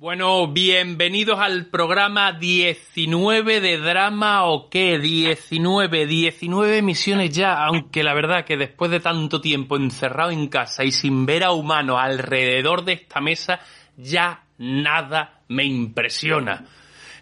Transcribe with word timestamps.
Bueno, 0.00 0.46
bienvenidos 0.46 1.40
al 1.40 1.66
programa 1.66 2.30
19 2.30 3.60
de 3.60 3.78
Drama 3.78 4.44
o 4.44 4.70
qué, 4.70 4.96
19, 4.96 6.06
19 6.06 6.78
emisiones 6.78 7.32
ya, 7.32 7.64
aunque 7.64 8.04
la 8.04 8.14
verdad 8.14 8.44
que 8.44 8.56
después 8.56 8.92
de 8.92 9.00
tanto 9.00 9.40
tiempo 9.40 9.76
encerrado 9.76 10.30
en 10.30 10.46
casa 10.46 10.84
y 10.84 10.92
sin 10.92 11.26
ver 11.26 11.42
a 11.42 11.50
humanos 11.50 11.98
alrededor 12.00 12.84
de 12.84 12.92
esta 12.92 13.20
mesa, 13.20 13.58
ya 13.96 14.44
nada 14.58 15.40
me 15.48 15.64
impresiona. 15.64 16.64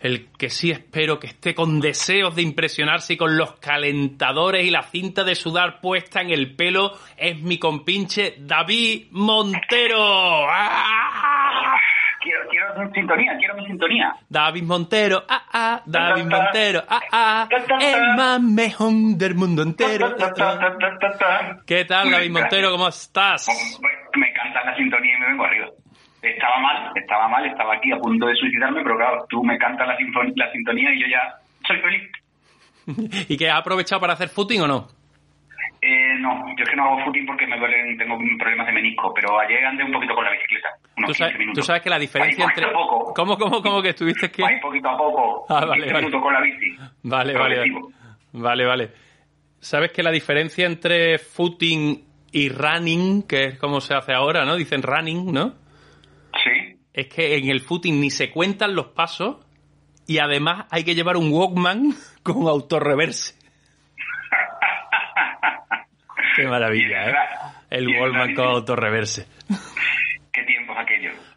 El 0.02 0.28
que 0.32 0.50
sí 0.50 0.70
espero 0.70 1.18
que 1.18 1.28
esté 1.28 1.54
con 1.54 1.80
deseos 1.80 2.36
de 2.36 2.42
impresionarse 2.42 3.14
y 3.14 3.16
con 3.16 3.38
los 3.38 3.52
calentadores 3.52 4.66
y 4.66 4.70
la 4.70 4.82
cinta 4.82 5.24
de 5.24 5.34
sudar 5.34 5.80
puesta 5.80 6.20
en 6.20 6.28
el 6.28 6.54
pelo 6.54 6.92
es 7.16 7.40
mi 7.40 7.58
compinche 7.58 8.36
David 8.38 9.06
Montero. 9.12 10.46
¡Ah! 10.46 11.35
Sintonía, 12.94 13.36
quiero 13.38 13.54
mi 13.54 13.66
sintonía. 13.66 14.14
David 14.28 14.62
Montero, 14.62 15.22
ah, 15.28 15.42
ah, 15.52 15.82
David 15.86 16.24
Montero, 16.24 16.82
ah, 16.88 17.00
ah, 17.12 17.48
el 17.80 18.16
más 18.16 18.42
mejor 18.42 18.92
del 19.16 19.34
mundo 19.34 19.62
entero. 19.62 20.14
¿Qué 21.66 21.84
tal, 21.84 22.10
David 22.10 22.30
Montero? 22.30 22.70
¿Cómo 22.70 22.88
estás? 22.88 23.48
Me 24.14 24.32
canta 24.32 24.64
la 24.64 24.76
sintonía 24.76 25.16
y 25.16 25.20
me 25.20 25.26
vengo 25.28 25.44
arriba. 25.44 25.66
Estaba 26.22 26.58
mal, 26.58 26.92
estaba 26.94 27.28
mal, 27.28 27.46
estaba 27.46 27.74
aquí 27.74 27.92
a 27.92 27.98
punto 27.98 28.26
de 28.26 28.34
suicidarme, 28.34 28.82
pero 28.82 28.96
claro, 28.96 29.26
tú 29.28 29.44
me 29.44 29.56
cantas 29.58 29.86
la, 29.86 29.96
la 30.34 30.52
sintonía 30.52 30.92
y 30.92 31.00
yo 31.02 31.06
ya 31.06 31.34
soy 31.66 31.78
feliz. 31.78 32.10
¿Y 33.28 33.36
qué 33.36 33.50
has 33.50 33.60
aprovechado 33.60 34.00
para 34.00 34.14
hacer 34.14 34.28
footing 34.28 34.62
o 34.62 34.66
no? 34.66 34.88
Eh, 35.80 36.14
no, 36.18 36.48
yo 36.56 36.64
es 36.64 36.68
que 36.68 36.76
no 36.76 36.84
hago 36.84 37.04
footing 37.04 37.26
porque 37.26 37.46
me 37.46 37.58
duelen, 37.58 37.96
tengo 37.96 38.18
problemas 38.38 38.66
de 38.66 38.72
menisco, 38.72 39.12
pero 39.14 39.38
ayer 39.38 39.64
andé 39.64 39.84
un 39.84 39.92
poquito 39.92 40.14
con 40.14 40.24
la 40.24 40.32
bicicleta, 40.32 40.65
unos 41.06 41.06
¿Tú 41.06 41.12
15 41.12 41.24
sabes, 41.24 41.38
minutos. 41.38 41.62
tú 41.62 41.66
sabes 41.66 41.82
que 41.82 41.90
la 41.90 41.98
diferencia 41.98 42.44
Ahí, 42.44 42.50
entre... 42.56 42.72
poco. 42.72 43.14
¿Cómo, 43.14 43.38
cómo, 43.38 43.62
cómo 43.62 43.82
que 43.82 43.90
estuviste 43.90 44.30
que...? 44.30 44.44
Ahí 44.44 44.60
poquito 44.60 44.88
a 44.88 44.96
poco, 44.98 45.46
Ah, 45.48 45.64
vale, 45.64 45.82
15 45.84 45.92
vale. 45.94 46.06
minutos 46.06 46.22
con 46.22 46.32
la 46.34 46.40
bici. 46.42 46.76
Vale, 47.02 47.32
vale, 47.34 47.58
vale. 47.58 47.72
Vale, 48.32 48.66
vale. 48.66 48.90
¿Sabes 49.60 49.92
que 49.92 50.02
la 50.02 50.10
diferencia 50.10 50.66
entre 50.66 51.18
footing 51.18 52.04
y 52.32 52.48
running, 52.50 53.22
que 53.22 53.44
es 53.44 53.58
como 53.58 53.80
se 53.80 53.94
hace 53.94 54.12
ahora, 54.12 54.44
¿no? 54.44 54.56
Dicen 54.56 54.82
running, 54.82 55.32
¿no? 55.32 55.54
Sí. 56.44 56.76
Es 56.92 57.06
que 57.08 57.36
en 57.36 57.48
el 57.48 57.60
footing 57.60 57.98
ni 58.00 58.10
se 58.10 58.30
cuentan 58.30 58.74
los 58.74 58.88
pasos 58.88 59.36
y 60.06 60.18
además 60.18 60.66
hay 60.70 60.84
que 60.84 60.94
llevar 60.94 61.16
un 61.16 61.32
Walkman 61.32 61.94
con 62.22 62.46
autorreverse. 62.46 63.34
Qué 66.36 66.46
maravilla, 66.46 67.10
¿eh? 67.10 67.14
El 67.70 67.88
Walkman 67.88 68.34
con 68.34 68.44
autorreverse. 68.46 69.26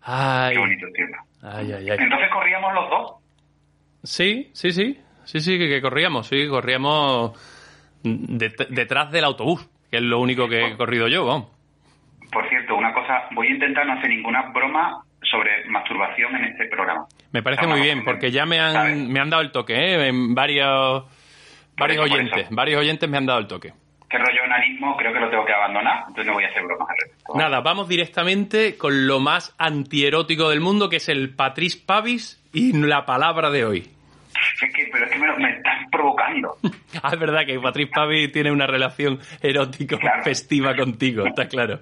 Ay, 0.02 0.54
Qué 0.54 0.60
bonitos 0.60 0.94
tiempos. 0.94 1.20
ay, 1.44 1.72
ay, 1.74 1.90
ay. 1.90 1.98
Entonces 2.00 2.30
corríamos 2.32 2.74
los 2.74 2.90
dos. 2.90 3.12
Sí, 4.04 4.50
sí, 4.54 4.72
sí. 4.72 5.00
Sí, 5.26 5.42
sí, 5.42 5.60
que, 5.60 5.68
que 5.68 5.82
corríamos, 5.82 6.28
sí, 6.28 6.48
corríamos 6.48 7.32
det- 8.04 8.68
detrás 8.70 9.12
del 9.12 9.24
autobús, 9.26 9.70
que 9.92 9.98
es 9.98 10.04
lo 10.04 10.20
único 10.20 10.48
que 10.48 10.66
he 10.66 10.78
corrido 10.78 11.08
yo, 11.08 11.26
vamos. 11.26 11.50
Por 12.32 12.48
cierto, 12.50 12.76
una 12.76 12.94
cosa, 12.94 13.24
voy 13.36 13.48
a 13.48 13.52
intentar 13.52 13.86
no 13.86 13.94
hacer 13.94 14.10
ninguna 14.10 14.52
broma 14.52 15.04
sobre 15.22 15.66
masturbación 15.68 16.36
en 16.36 16.46
este 16.46 16.66
programa. 16.68 17.06
Me 17.32 17.44
parece 17.44 17.68
muy 17.68 17.82
bien, 17.82 18.04
porque 18.04 18.32
ya 18.32 18.46
me 18.48 18.58
¿sabes? 18.58 18.94
han, 18.94 19.12
me 19.12 19.20
han 19.20 19.30
dado 19.30 19.44
el 19.44 19.52
toque, 19.52 19.76
¿eh? 19.76 20.08
En 20.08 20.34
varios, 20.34 21.04
varios 21.78 22.06
oyentes, 22.06 22.48
varios 22.50 22.80
oyentes 22.82 23.08
me 23.10 23.18
han 23.18 23.26
dado 23.28 23.40
el 23.40 23.48
toque. 23.48 23.74
Este 24.12 24.18
rollo 24.18 24.44
enanismo 24.44 24.98
creo 24.98 25.14
que 25.14 25.20
lo 25.20 25.30
tengo 25.30 25.46
que 25.46 25.54
abandonar, 25.54 26.00
entonces 26.08 26.26
no 26.26 26.34
voy 26.34 26.44
a 26.44 26.48
hacer 26.48 26.64
bromas 26.64 26.90
al 26.90 26.96
respecto. 26.98 27.34
Nada, 27.36 27.62
vamos 27.62 27.88
directamente 27.88 28.76
con 28.76 29.06
lo 29.06 29.20
más 29.20 29.54
antierótico 29.60 30.50
del 30.50 30.62
mundo, 30.62 30.90
que 30.90 30.96
es 30.96 31.10
el 31.10 31.36
Patrice 31.36 31.80
Pavis 31.86 32.42
y 32.52 32.74
la 32.74 33.06
palabra 33.06 33.52
de 33.52 33.66
hoy. 33.66 33.88
Es 34.64 34.74
que, 34.74 34.90
pero 34.92 35.06
es 35.06 35.12
que 35.12 35.20
me, 35.20 35.28
lo- 35.28 35.38
me 35.38 35.52
están 35.52 35.90
provocando. 35.92 36.58
Ah, 37.04 37.12
es 37.14 37.20
verdad 37.20 37.46
que 37.46 37.60
Patrice 37.60 37.92
Pavis 37.94 38.32
tiene 38.32 38.52
una 38.52 38.66
relación 38.66 39.20
erótica 39.42 39.96
Claro. 40.00 40.24
festiva 40.24 40.76
contigo, 40.76 41.24
está 41.28 41.48
claro. 41.48 41.80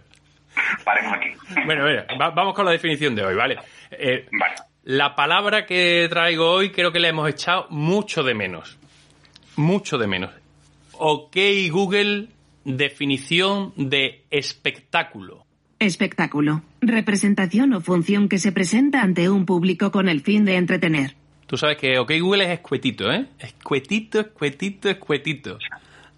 Paremos 0.83 1.13
aquí. 1.13 1.29
Bueno, 1.65 1.85
mira, 1.85 2.05
va- 2.19 2.31
vamos 2.31 2.53
con 2.53 2.65
la 2.65 2.71
definición 2.71 3.15
de 3.15 3.23
hoy, 3.25 3.35
¿vale? 3.35 3.57
Eh, 3.91 4.27
Vale. 4.37 4.55
La 4.83 5.15
palabra 5.15 5.65
que 5.65 6.07
traigo 6.09 6.51
hoy 6.51 6.71
creo 6.71 6.91
que 6.91 6.99
la 6.99 7.07
hemos 7.07 7.29
echado 7.29 7.67
mucho 7.69 8.21
de 8.21 8.33
menos. 8.33 8.77
Mucho 9.55 9.97
de 9.97 10.07
menos. 10.07 10.31
Ok, 10.99 11.35
Google, 11.71 12.27
definición 12.65 13.73
de 13.75 14.23
espectáculo. 14.31 15.45
Espectáculo. 15.79 16.63
Representación 16.81 17.73
o 17.73 17.81
función 17.81 18.29
que 18.29 18.39
se 18.39 18.51
presenta 18.51 19.01
ante 19.01 19.29
un 19.29 19.45
público 19.45 19.91
con 19.91 20.09
el 20.09 20.21
fin 20.21 20.43
de 20.45 20.55
entretener. 20.57 21.15
Tú 21.45 21.55
sabes 21.55 21.77
que 21.77 21.97
OK 21.99 22.11
Google 22.19 22.45
es 22.45 22.49
escuetito, 22.51 23.11
¿eh? 23.11 23.27
Escuetito, 23.39 24.19
escuetito, 24.19 24.89
escuetito. 24.89 25.57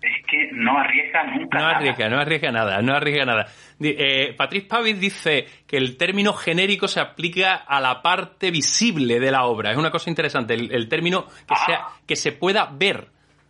Es 0.01 0.25
que 0.31 0.50
no 0.53 0.78
arriesga 0.78 1.23
nunca 1.25 1.57
No 1.59 1.66
nada. 1.66 1.78
arriesga, 1.78 2.09
no 2.09 2.19
arriesga 2.19 2.51
nada, 2.53 2.81
no 2.81 2.94
arriesga 2.96 3.25
nada. 3.25 3.47
Eh, 3.81 4.34
Patrice 4.38 4.66
Pavis 4.67 4.97
dice 5.00 5.46
que 5.67 5.75
el 5.75 5.97
término 5.97 6.31
genérico 6.34 6.88
se 6.88 7.01
aplica 7.01 7.56
a 7.56 7.81
la 7.81 8.01
parte 8.01 8.50
visible 8.50 9.19
de 9.19 9.29
la 9.29 9.44
obra. 9.46 9.72
Es 9.72 9.78
una 9.78 9.91
cosa 9.91 10.09
interesante, 10.09 10.53
el, 10.53 10.72
el 10.72 10.88
término 10.88 11.25
que, 11.28 11.34
Ah. 11.50 11.63
sea, 11.66 11.81
que 12.07 12.16
se 12.16 12.31
pueda 12.31 12.66
ver 12.73 13.09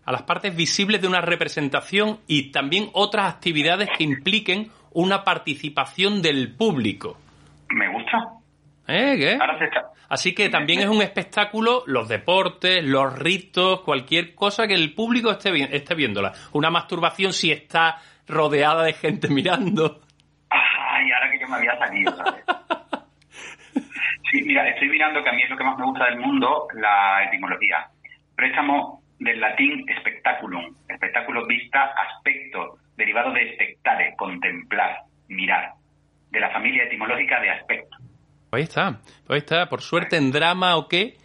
a 0.09 0.12
las 0.12 0.24
partes 0.24 0.56
visibles 0.56 1.00
de 1.02 1.08
una 1.08 1.22
representación 1.22 2.20
y 2.25 2.52
también 2.52 2.90
otras 2.94 3.31
actividades 3.31 3.90
que 3.96 4.03
impliquen 4.03 4.72
una 4.92 5.24
participación 5.24 6.24
del 6.24 6.56
público. 6.56 7.16
Me 7.70 7.88
gusta. 7.94 8.18
¿Eh? 8.88 9.16
¿Qué? 9.20 9.38
Ahora 9.40 9.59
se 9.59 9.66
está... 9.66 9.81
Así 10.09 10.34
que 10.34 10.50
también 10.50 10.80
es 10.80 10.88
un 10.88 11.03
espectáculo 11.03 11.84
los 11.86 12.08
deportes, 12.09 12.84
los 12.84 13.20
ritos, 13.20 13.81
cualquier 13.81 14.34
cosa 14.34 14.66
que 14.66 14.74
el 14.74 14.96
público 14.96 15.30
esté, 15.30 15.52
vi- 15.52 15.68
esté 15.72 15.94
viéndola. 15.94 16.34
Una 16.53 16.72
masturbación 16.72 17.31
si 17.31 17.52
está 17.52 17.97
rodeada 18.28 18.81
de 18.86 18.94
gente 18.94 19.28
mirando. 19.30 20.02
Ay, 20.50 21.12
ahora 21.12 21.31
que 21.31 21.40
yo 21.40 21.47
me 21.47 21.58
había 21.58 21.78
salido, 21.78 22.16
¿sabes? 22.16 22.44
Sí, 24.31 24.41
mira, 24.44 24.68
estoy 24.70 24.90
mirando 24.90 25.24
que 25.24 25.30
a 25.30 25.34
mí 25.34 25.41
es 25.44 25.50
lo 25.50 25.58
que 25.58 25.64
más 25.64 25.78
me 25.78 25.86
gusta 25.86 26.06
del 26.06 26.20
mundo, 26.20 26.68
la 26.76 27.24
etimología. 27.26 27.88
Préstamo 28.36 28.98
del 29.19 29.40
latín 29.40 29.85
spectaculum. 30.00 30.75
Espectáculo, 30.88 31.46
vista, 31.46 31.94
aspecto, 32.07 32.78
derivado 32.96 33.31
de 33.34 33.53
spectare, 33.53 34.16
contemplar, 34.18 35.02
mirar. 35.28 35.74
De 36.31 36.40
la 36.40 36.52
familia 36.52 36.84
etimológica 36.84 37.40
de 37.41 37.50
aspecto. 37.50 37.97
Ahí 38.52 38.63
está, 38.63 39.00
ahí 39.28 39.38
está. 39.38 39.68
Por 39.68 39.81
suerte 39.81 40.18
en 40.18 40.31
drama 40.31 40.75
o 40.78 40.88
qué, 40.88 41.18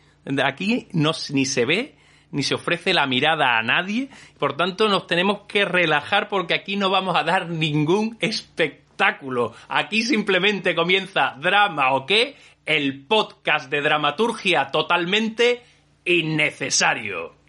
aquí 0.43 0.88
no, 0.93 1.12
ni 1.33 1.44
se 1.44 1.65
ve 1.65 1.94
ni 2.34 2.43
se 2.43 2.56
ofrece 2.56 2.93
la 2.93 3.06
mirada 3.06 3.59
a 3.59 3.62
nadie. 3.62 4.09
Por 4.41 4.56
tanto, 4.56 4.88
nos 4.88 5.06
tenemos 5.06 5.43
que 5.47 5.65
relajar 5.65 6.28
porque 6.28 6.54
aquí 6.54 6.77
no 6.77 6.91
vamos 6.91 7.16
a 7.16 7.22
dar 7.22 7.49
ningún 7.49 8.19
espectáculo. 8.21 9.54
Aquí 9.69 10.03
simplemente 10.03 10.75
comienza 10.75 11.37
drama 11.38 11.93
o 11.93 12.06
qué, 12.06 12.34
el 12.66 13.04
podcast 13.06 13.71
de 13.71 13.83
dramaturgia 13.83 14.72
totalmente 14.72 15.62
innecesario. 16.04 17.44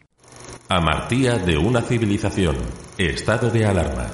Amartía 0.67 1.37
de 1.37 1.59
una 1.59 1.79
civilización. 1.79 2.57
Estado 2.97 3.51
de 3.51 3.67
alarma. 3.67 4.07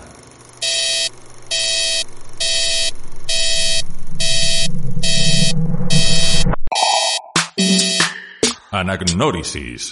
Anagnórisis. 8.70 9.92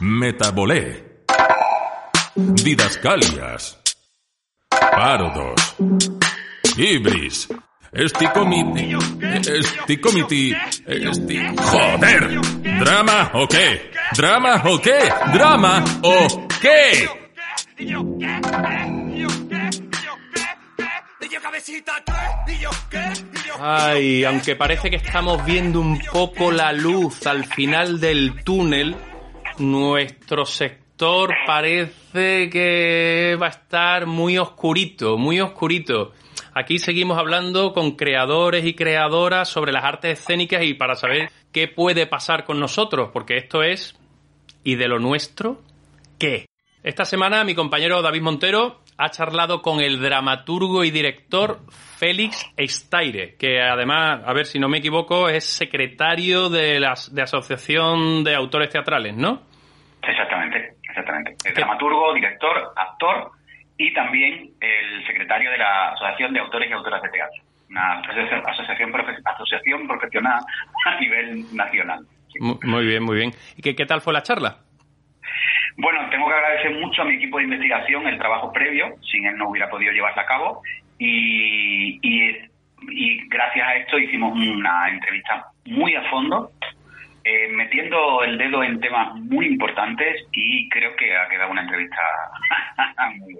Metabolé. 0.00 1.22
Didascalias. 2.36 3.78
Parodos. 4.68 5.76
Ibris. 6.76 7.48
Esticomiti. 7.94 8.96
Esticomiti. 9.22 10.52
Esti... 10.86 11.38
¡Joder! 11.56 12.40
¿Drama 12.80 13.30
o 13.34 13.46
qué? 13.46 13.90
¿Drama 14.16 14.62
o 14.66 14.80
qué? 14.80 14.98
¿Drama 15.32 15.84
o 16.02 16.46
qué? 16.60 17.08
Ay, 23.60 24.24
aunque 24.24 24.56
parece 24.56 24.90
que 24.90 24.96
estamos 24.96 25.44
viendo 25.44 25.80
un 25.80 26.00
poco 26.12 26.50
la 26.50 26.72
luz 26.72 27.26
al 27.26 27.44
final 27.44 28.00
del 28.00 28.42
túnel, 28.42 28.96
nuestro 29.58 30.44
sector 30.44 31.32
parece 31.46 32.50
que 32.50 33.38
va 33.40 33.46
a 33.46 33.50
estar 33.50 34.06
muy 34.06 34.36
oscurito, 34.36 35.16
muy 35.16 35.40
oscurito. 35.40 36.12
Aquí 36.56 36.78
seguimos 36.78 37.18
hablando 37.18 37.72
con 37.72 37.96
creadores 37.96 38.64
y 38.64 38.74
creadoras 38.74 39.48
sobre 39.48 39.72
las 39.72 39.82
artes 39.82 40.20
escénicas 40.20 40.62
y 40.62 40.74
para 40.74 40.94
saber 40.94 41.30
qué 41.52 41.66
puede 41.66 42.06
pasar 42.06 42.44
con 42.44 42.60
nosotros, 42.60 43.10
porque 43.12 43.36
esto 43.36 43.64
es 43.64 43.98
¿y 44.62 44.76
de 44.76 44.86
lo 44.86 45.00
nuestro 45.00 45.58
qué? 46.16 46.46
Esta 46.84 47.04
semana 47.04 47.42
mi 47.42 47.56
compañero 47.56 48.02
David 48.02 48.22
Montero 48.22 48.82
ha 48.96 49.10
charlado 49.10 49.62
con 49.62 49.80
el 49.80 50.00
dramaturgo 50.00 50.84
y 50.84 50.92
director 50.92 51.58
Félix 51.98 52.48
Estaire, 52.56 53.34
que 53.36 53.60
además, 53.60 54.22
a 54.24 54.32
ver 54.32 54.46
si 54.46 54.60
no 54.60 54.68
me 54.68 54.78
equivoco, 54.78 55.28
es 55.28 55.44
secretario 55.44 56.50
de 56.50 56.78
la 56.78 56.94
de 57.10 57.22
Asociación 57.22 58.22
de 58.22 58.36
Autores 58.36 58.70
Teatrales, 58.70 59.16
¿no? 59.16 59.42
Exactamente, 60.00 60.76
exactamente. 60.88 61.36
El 61.44 61.54
dramaturgo, 61.54 62.14
director, 62.14 62.72
actor 62.76 63.32
y 63.76 63.92
también 63.92 64.50
el 64.60 65.06
secretario 65.06 65.50
de 65.50 65.58
la 65.58 65.90
Asociación 65.90 66.32
de 66.32 66.40
Autores 66.40 66.70
y 66.70 66.72
Autoras 66.72 67.02
de 67.02 67.08
Teatro, 67.08 67.42
una 67.70 68.00
asociación, 68.00 68.42
asociación 69.26 69.86
profesional 69.86 70.40
a 70.86 71.00
nivel 71.00 71.44
nacional. 71.54 72.06
Muy 72.40 72.86
bien, 72.86 73.02
muy 73.02 73.16
bien. 73.16 73.32
¿Y 73.56 73.62
qué, 73.62 73.74
qué 73.74 73.86
tal 73.86 74.00
fue 74.00 74.12
la 74.12 74.22
charla? 74.22 74.58
Bueno, 75.76 76.08
tengo 76.10 76.28
que 76.28 76.34
agradecer 76.34 76.72
mucho 76.78 77.02
a 77.02 77.04
mi 77.04 77.14
equipo 77.14 77.38
de 77.38 77.44
investigación 77.44 78.06
el 78.06 78.18
trabajo 78.18 78.52
previo, 78.52 78.94
sin 79.10 79.26
él 79.26 79.36
no 79.36 79.48
hubiera 79.48 79.68
podido 79.68 79.92
llevarla 79.92 80.22
a 80.22 80.26
cabo, 80.26 80.62
y, 80.98 81.98
y, 82.02 83.28
gracias 83.28 83.66
a 83.66 83.76
esto 83.76 83.98
hicimos 83.98 84.38
una 84.38 84.88
entrevista 84.88 85.46
muy 85.66 85.94
a 85.96 86.02
fondo, 86.10 86.52
eh, 87.24 87.48
metiendo 87.48 88.22
el 88.22 88.38
dedo 88.38 88.62
en 88.62 88.80
temas 88.80 89.14
muy 89.16 89.46
importantes 89.46 90.26
y 90.32 90.68
creo 90.68 90.94
que 90.94 91.16
ha 91.16 91.28
quedado 91.28 91.50
una 91.50 91.62
entrevista 91.62 91.96
muy 93.16 93.34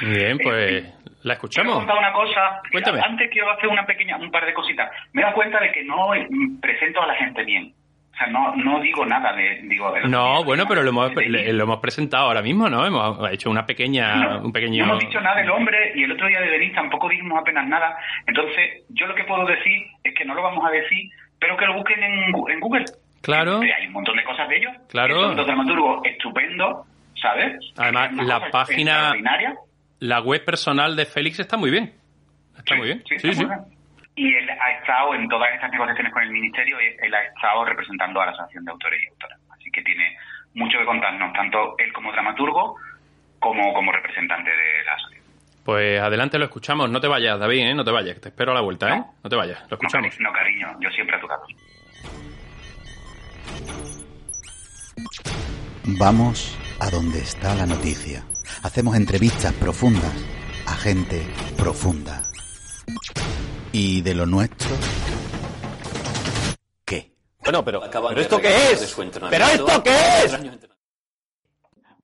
Bien, 0.00 0.38
pues 0.38 0.84
la 1.22 1.34
escuchamos. 1.34 1.78
Quiero 1.78 1.86
contar 1.86 1.98
una 1.98 2.12
cosa. 2.12 2.62
Cuéntame. 2.70 3.00
Antes 3.00 3.30
quiero 3.30 3.50
hacer 3.50 3.68
una 3.68 3.84
pequeña, 3.84 4.16
un 4.16 4.30
par 4.30 4.46
de 4.46 4.54
cositas. 4.54 4.90
Me 5.12 5.20
he 5.20 5.24
dado 5.24 5.34
cuenta 5.34 5.60
de 5.60 5.72
que 5.72 5.84
no 5.84 6.10
presento 6.60 7.02
a 7.02 7.06
la 7.06 7.14
gente 7.14 7.44
bien. 7.44 7.74
O 8.12 8.16
sea, 8.18 8.26
no, 8.28 8.56
no 8.56 8.80
digo 8.80 9.06
nada 9.06 9.32
de... 9.32 9.60
Digo, 9.62 9.94
no, 10.08 10.42
bueno, 10.42 10.64
pero 10.66 10.82
lo 10.82 10.90
hemos, 10.90 11.12
lo 11.14 11.62
hemos 11.62 11.78
presentado 11.78 12.26
ahora 12.26 12.42
mismo, 12.42 12.68
¿no? 12.68 12.84
Hemos 12.84 13.32
hecho 13.32 13.48
una 13.48 13.64
pequeña... 13.64 14.38
un 14.38 14.50
pequeño... 14.50 14.84
No 14.84 14.92
hemos 14.92 15.04
dicho 15.04 15.20
nada 15.20 15.36
del 15.36 15.50
hombre 15.50 15.92
y 15.94 16.02
el 16.02 16.10
otro 16.10 16.26
día 16.26 16.40
de 16.40 16.50
Denis 16.50 16.74
tampoco 16.74 17.08
dijimos 17.08 17.38
apenas 17.40 17.68
nada. 17.68 17.96
Entonces, 18.26 18.84
yo 18.88 19.06
lo 19.06 19.14
que 19.14 19.22
puedo 19.22 19.44
decir 19.46 19.86
es 20.02 20.14
que 20.16 20.24
no 20.24 20.34
lo 20.34 20.42
vamos 20.42 20.66
a 20.66 20.70
decir, 20.70 21.10
pero 21.38 21.56
que 21.56 21.66
lo 21.66 21.74
busquen 21.74 22.02
en, 22.02 22.60
Google. 22.60 22.86
Claro. 23.22 23.60
hay 23.60 23.86
un 23.86 23.92
montón 23.92 24.16
de 24.16 24.24
cosas 24.24 24.48
de 24.48 24.56
ellos. 24.56 24.72
Claro. 24.88 25.30
Un 25.30 25.36
dramaturgo 25.36 26.02
estupendo, 26.04 26.86
¿sabes? 27.20 27.72
Además, 27.76 28.12
la 28.14 28.50
página... 28.50 29.14
La 30.00 30.20
web 30.20 30.44
personal 30.44 30.94
de 30.94 31.06
Félix 31.06 31.40
está 31.40 31.56
muy 31.56 31.70
bien. 31.70 31.92
Está 32.56 32.76
muy 32.76 32.86
bien. 32.86 33.02
Sí, 33.06 33.34
sí. 33.34 33.46
Y 34.14 34.34
él 34.34 34.50
ha 34.50 34.70
estado 34.80 35.14
en 35.14 35.28
todas 35.28 35.48
estas 35.54 35.70
negociaciones 35.70 36.12
con 36.12 36.22
el 36.22 36.30
Ministerio, 36.30 36.76
él 36.78 37.14
ha 37.14 37.22
estado 37.22 37.64
representando 37.64 38.20
a 38.20 38.26
la 38.26 38.32
Asociación 38.32 38.64
de 38.64 38.72
Autores 38.72 39.00
y 39.04 39.08
Autoras. 39.08 39.38
Así 39.50 39.70
que 39.70 39.82
tiene 39.82 40.16
mucho 40.54 40.78
que 40.78 40.84
contarnos, 40.84 41.32
tanto 41.32 41.76
él 41.78 41.92
como 41.92 42.10
dramaturgo 42.12 42.76
como 43.38 43.72
como 43.72 43.92
representante 43.92 44.50
de 44.50 44.84
la 44.84 44.94
asociación. 44.94 45.24
Pues 45.64 46.00
adelante 46.00 46.38
lo 46.38 46.46
escuchamos. 46.46 46.90
No 46.90 47.00
te 47.00 47.06
vayas, 47.06 47.38
David, 47.38 47.68
¿eh? 47.68 47.74
No 47.74 47.84
te 47.84 47.92
vayas. 47.92 48.20
Te 48.20 48.30
espero 48.30 48.52
a 48.52 48.54
la 48.54 48.60
vuelta, 48.60 48.88
¿eh? 48.88 49.04
No 49.22 49.30
te 49.30 49.36
vayas. 49.36 49.60
Lo 49.70 49.76
escuchamos. 49.76 50.18
No, 50.18 50.32
cariño. 50.32 50.68
Yo 50.80 50.90
siempre 50.90 51.16
a 51.16 51.20
tu 51.20 51.28
lado. 51.28 51.46
Vamos 55.98 56.58
a 56.80 56.90
donde 56.90 57.18
está 57.18 57.54
la 57.54 57.66
noticia. 57.66 58.24
Hacemos 58.62 58.96
entrevistas 58.96 59.52
profundas 59.54 60.12
a 60.66 60.72
gente 60.72 61.22
profunda. 61.56 62.22
¿Y 63.72 64.02
de 64.02 64.14
lo 64.14 64.26
nuestro? 64.26 64.70
¿Qué? 66.84 67.12
Bueno, 67.42 67.64
pero, 67.64 67.80
¿pero 67.90 68.20
esto 68.20 68.38
qué 68.40 68.72
es? 68.72 68.96
¿Pero 69.30 69.44
esto 69.44 69.82
qué 69.82 69.96
es? 70.24 70.38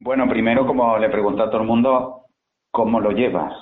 Bueno, 0.01 0.29
primero, 0.29 0.67
como 0.67 0.99
le 0.99 1.09
pregunto 1.09 1.43
a 1.43 1.51
todo 1.51 1.63
el 1.63 1.67
mundo, 1.67 2.27
¿cómo 2.71 3.01
lo 3.01 3.11
llevas? 3.11 3.53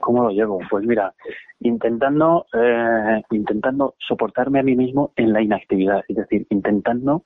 ¿Cómo 0.00 0.24
lo 0.24 0.30
llevo? 0.30 0.60
Pues 0.70 0.84
mira, 0.84 1.12
intentando, 1.60 2.46
eh, 2.54 3.22
intentando 3.30 3.94
soportarme 3.98 4.60
a 4.60 4.62
mí 4.62 4.74
mismo 4.74 5.12
en 5.16 5.32
la 5.32 5.42
inactividad, 5.42 6.02
es 6.08 6.16
decir, 6.16 6.46
intentando 6.50 7.24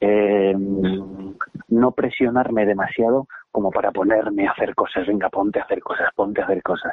eh, 0.00 0.54
no 1.68 1.90
presionarme 1.92 2.66
demasiado 2.66 3.26
como 3.50 3.70
para 3.70 3.90
ponerme 3.92 4.46
a 4.46 4.52
hacer 4.52 4.74
cosas, 4.74 5.06
venga, 5.06 5.30
ponte 5.30 5.58
a 5.58 5.62
hacer 5.62 5.80
cosas, 5.80 6.08
ponte 6.14 6.42
a 6.42 6.44
hacer 6.44 6.62
cosas. 6.62 6.92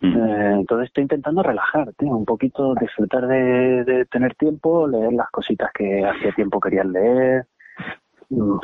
Mm. 0.00 0.16
Eh, 0.16 0.52
entonces 0.60 0.88
estoy 0.88 1.02
intentando 1.02 1.42
relajarte, 1.42 2.04
un 2.04 2.24
poquito 2.24 2.74
disfrutar 2.74 3.28
de, 3.28 4.06
tener 4.10 4.34
tiempo, 4.34 4.88
leer 4.88 5.12
las 5.12 5.30
cositas 5.30 5.70
que 5.72 6.04
hacía 6.04 6.32
tiempo 6.32 6.58
quería 6.58 6.82
leer, 6.82 7.46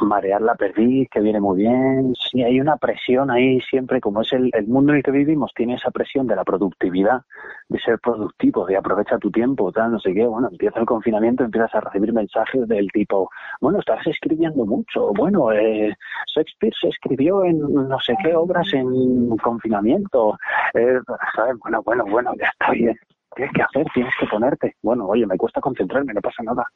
marear 0.03 0.41
la 0.41 0.55
perdiz, 0.55 1.09
que 1.11 1.21
viene 1.21 1.41
muy 1.41 1.59
bien. 1.59 2.15
Sí, 2.15 2.43
hay 2.43 2.61
una 2.61 2.77
presión 2.77 3.31
ahí 3.31 3.61
siempre, 3.61 4.01
como 4.01 4.23
es 4.23 4.33
el, 4.33 4.51
mundo 4.67 4.93
en 4.93 4.99
el 4.99 5.03
que 5.03 5.11
vivimos, 5.11 5.53
tiene 5.55 5.75
esa 5.75 5.91
presión 5.91 6.27
de 6.27 6.37
la 6.37 6.45
productividad, 6.45 7.23
de 7.69 7.79
ser 7.81 7.99
productivo, 7.99 8.67
de 8.67 8.77
aprovechar 8.77 9.19
tu 9.19 9.31
tiempo, 9.31 9.71
tal, 9.73 9.93
no 9.93 10.01
sé 10.01 10.15
qué. 10.15 10.27
Bueno, 10.27 10.49
empieza 10.51 10.81
el 10.81 10.87
confinamiento, 10.87 11.45
empiezas 11.45 11.75
a 11.75 11.81
recibir 11.81 12.13
mensajes 12.13 12.67
del 12.67 12.89
tipo, 12.93 13.31
bueno, 13.61 13.79
estás 13.79 14.07
escribiendo 14.07 14.65
mucho, 14.65 15.13
bueno, 15.15 15.53
eh, 15.53 15.95
Shakespeare 16.35 16.75
se 16.81 16.89
escribió 16.89 17.45
en 17.45 17.59
no 17.61 17.99
sé 18.01 18.15
qué 18.23 18.35
obras 18.35 18.73
en 18.73 19.37
confinamiento. 19.39 20.39
Eh, 20.75 20.99
¿sabes? 21.35 21.57
Bueno, 21.63 21.83
bueno, 21.83 22.05
bueno, 22.07 22.33
ya 22.39 22.47
está 22.47 22.73
bien. 22.73 22.97
Tienes 23.35 23.55
que 23.55 23.63
hacer, 23.63 23.87
tienes 23.95 24.15
que 24.19 24.27
ponerte. 24.27 24.75
Bueno, 24.83 25.07
oye, 25.07 25.27
me 25.27 25.37
cuesta 25.37 25.61
concentrarme, 25.61 26.13
no 26.13 26.21
pasa 26.21 26.43
nada 26.43 26.67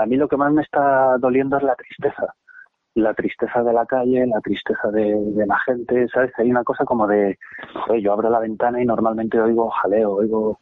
a 0.00 0.06
mí 0.06 0.16
lo 0.16 0.28
que 0.28 0.36
más 0.36 0.52
me 0.52 0.62
está 0.62 1.16
doliendo 1.18 1.56
es 1.58 1.62
la 1.62 1.74
tristeza. 1.74 2.34
La 2.94 3.14
tristeza 3.14 3.62
de 3.62 3.72
la 3.72 3.86
calle, 3.86 4.26
la 4.26 4.40
tristeza 4.40 4.90
de, 4.90 5.14
la 5.46 5.58
gente, 5.60 6.08
¿sabes? 6.08 6.32
Hay 6.38 6.50
una 6.50 6.64
cosa 6.64 6.84
como 6.84 7.06
de, 7.06 7.38
yo 8.00 8.12
abro 8.12 8.30
la 8.30 8.40
ventana 8.40 8.82
y 8.82 8.86
normalmente 8.86 9.40
oigo 9.40 9.70
jaleo, 9.70 10.14
oigo, 10.14 10.58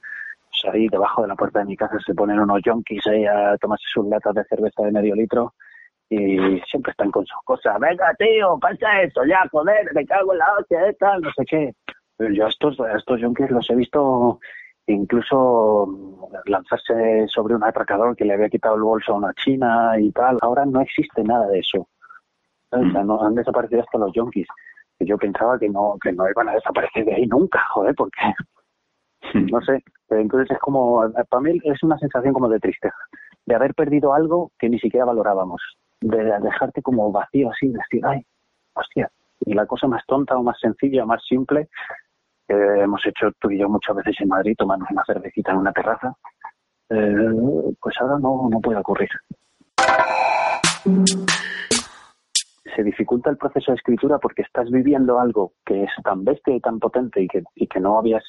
pues 0.50 0.75
ahí 0.75 0.88
debajo 0.88 1.23
de 1.23 1.29
la 1.29 1.37
puerta 1.37 1.61
de 1.61 1.67
mi 1.67 1.76
casa 1.76 1.96
se 2.05 2.14
ponen 2.14 2.40
unos 2.40 2.61
yonkis 2.64 3.06
ahí 3.06 3.25
a 3.25 3.56
tomarse 3.58 3.85
sus 3.93 4.06
latas 4.06 4.35
de 4.35 4.44
cerveza 4.44 4.82
de 4.82 4.93
medio 4.93 5.14
litro 5.14 5.55
y 6.11 6.61
siempre 6.70 6.91
están 6.91 7.11
con 7.11 7.25
sus 7.25 7.38
cosas. 7.44 7.79
Venga, 7.81 8.12
tío, 8.19 8.58
pasa 8.61 9.02
esto, 9.02 9.25
ya, 9.25 9.44
joder, 9.50 9.93
me 9.94 10.05
cago 10.05 10.32
en 10.32 10.38
la 10.38 10.55
hostia, 10.58 10.93
tal, 10.99 11.23
no 11.23 11.31
sé 11.32 11.44
qué. 11.46 11.75
Yo 12.34 12.46
a 12.46 12.49
estos, 12.49 12.79
a 12.81 12.96
estos 12.96 13.20
yonkis 13.20 13.50
los 13.50 13.70
he 13.70 13.76
visto 13.76 14.41
incluso 14.93 16.19
lanzarse 16.46 17.26
sobre 17.29 17.55
un 17.55 17.64
atracador 17.64 18.17
que 18.17 18.25
le 18.25 18.35
había 18.35 18.49
quitado 18.49 18.76
el 18.76 18.82
bolso 18.82 19.12
a 19.12 19.17
una 19.17 19.35
china 19.35 19.93
y 19.99 20.11
tal. 20.12 20.38
Ahora 20.40 20.64
no 20.64 20.81
existe 20.81 21.23
nada 21.23 21.46
de 21.49 21.61
eso. 21.61 21.88
no, 22.73 23.23
han 23.23 23.35
desaparecido 23.35 23.82
hasta 23.82 23.99
los 23.99 24.12
yonkis. 24.12 24.46
Que 24.99 25.06
yo 25.06 25.17
pensaba 25.17 25.58
que 25.58 25.69
no, 25.69 25.96
que 26.02 26.12
no 26.12 26.29
iban 26.29 26.49
a 26.49 26.55
desaparecer 26.55 27.05
de 27.05 27.14
ahí 27.14 27.26
nunca, 27.26 27.64
joder, 27.70 27.94
porque 27.94 28.20
no 29.52 29.61
sé. 29.62 29.82
Entonces 30.11 30.50
es 30.50 30.58
como, 30.58 31.05
para 31.29 31.41
mí 31.41 31.60
es 31.65 31.82
una 31.82 31.98
sensación 31.98 32.32
como 32.32 32.48
de 32.48 32.58
tristeza, 32.58 32.96
de 33.46 33.55
haber 33.55 33.74
perdido 33.74 34.15
algo 34.15 34.51
que 34.58 34.69
ni 34.69 34.79
siquiera 34.79 35.05
valorábamos, 35.05 35.60
de 36.01 36.24
dejarte 36.41 36.82
como 36.82 37.12
vacío 37.12 37.51
así, 37.51 37.69
de 37.69 37.79
decir, 37.79 38.06
ay, 38.06 38.24
hostia. 38.74 39.10
Y 39.41 39.55
la 39.55 39.67
cosa 39.67 39.86
más 39.86 40.05
tonta 40.06 40.36
o 40.36 40.43
más 40.43 40.58
sencilla, 40.58 41.05
más 41.05 41.22
simple, 41.24 41.69
que 42.48 42.55
hemos 42.55 43.05
hecho 43.06 43.31
tú 43.38 43.50
y 43.50 43.58
yo 43.58 43.69
muchas 43.69 43.96
veces 43.96 44.17
en 44.20 44.28
Madrid, 44.28 44.55
tomando 44.56 44.86
una 44.90 45.05
cervecita 45.06 45.52
en 45.52 45.58
una 45.58 45.72
terraza, 45.72 46.14
eh, 46.88 47.74
pues 47.81 47.94
ahora 48.00 48.19
no, 48.19 48.48
no 48.50 48.60
puede 48.60 48.78
ocurrir. 48.78 49.10
Se 52.74 52.82
dificulta 52.82 53.31
el 53.31 53.36
proceso 53.36 53.72
de 53.72 53.76
escritura 53.76 54.19
porque 54.19 54.43
estás 54.43 54.70
viviendo 54.70 55.20
algo 55.20 55.52
que 55.64 55.84
es 55.84 55.90
tan 56.02 56.24
bestia 56.24 56.55
y 56.55 56.60
tan 56.60 56.78
potente 56.78 57.20
y 57.20 57.28
que, 57.28 57.43
y 57.55 57.67
que 57.67 57.81
no 57.81 57.98
habías 57.98 58.24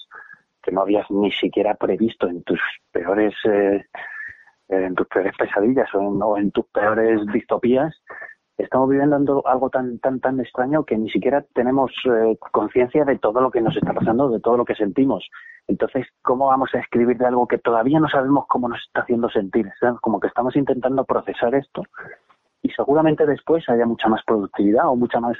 que 0.61 0.73
no 0.73 0.81
habías 0.81 1.09
ni 1.09 1.31
siquiera 1.31 1.75
previsto 1.75 2.27
en 2.27 2.43
tus 2.43 2.59
peores 2.91 3.33
eh, 3.45 3.85
en 4.67 4.93
tus 4.93 5.07
peores 5.07 5.33
pesadillas 5.38 5.88
o 5.93 6.38
en 6.38 6.51
tus 6.51 6.65
peores 6.67 7.25
distopías 7.31 7.95
estamos 8.59 8.89
viviendo 8.89 9.41
algo 9.45 9.69
tan 9.69 9.99
tan 9.99 10.19
tan 10.19 10.39
extraño 10.39 10.83
que 10.83 10.97
ni 10.97 11.09
siquiera 11.09 11.43
tenemos 11.53 11.91
eh, 12.05 12.37
conciencia 12.51 13.05
de 13.05 13.17
todo 13.17 13.41
lo 13.41 13.51
que 13.51 13.61
nos 13.61 13.75
está 13.75 13.93
pasando, 13.93 14.29
de 14.29 14.39
todo 14.39 14.57
lo 14.57 14.65
que 14.65 14.75
sentimos. 14.75 15.27
Entonces, 15.67 16.07
¿cómo 16.21 16.47
vamos 16.47 16.69
a 16.73 16.79
escribir 16.79 17.17
de 17.17 17.25
algo 17.25 17.47
que 17.47 17.57
todavía 17.57 17.99
no 17.99 18.09
sabemos 18.09 18.45
cómo 18.47 18.67
nos 18.67 18.81
está 18.85 19.01
haciendo 19.01 19.29
sentir? 19.29 19.71
Como 20.01 20.19
que 20.19 20.27
estamos 20.27 20.55
intentando 20.55 21.05
procesar 21.05 21.55
esto 21.55 21.83
y 22.61 22.69
seguramente 22.71 23.25
después 23.25 23.67
haya 23.69 23.85
mucha 23.85 24.09
más 24.09 24.21
productividad 24.25 24.89
o 24.89 24.95
mucha 24.95 25.19
más 25.19 25.37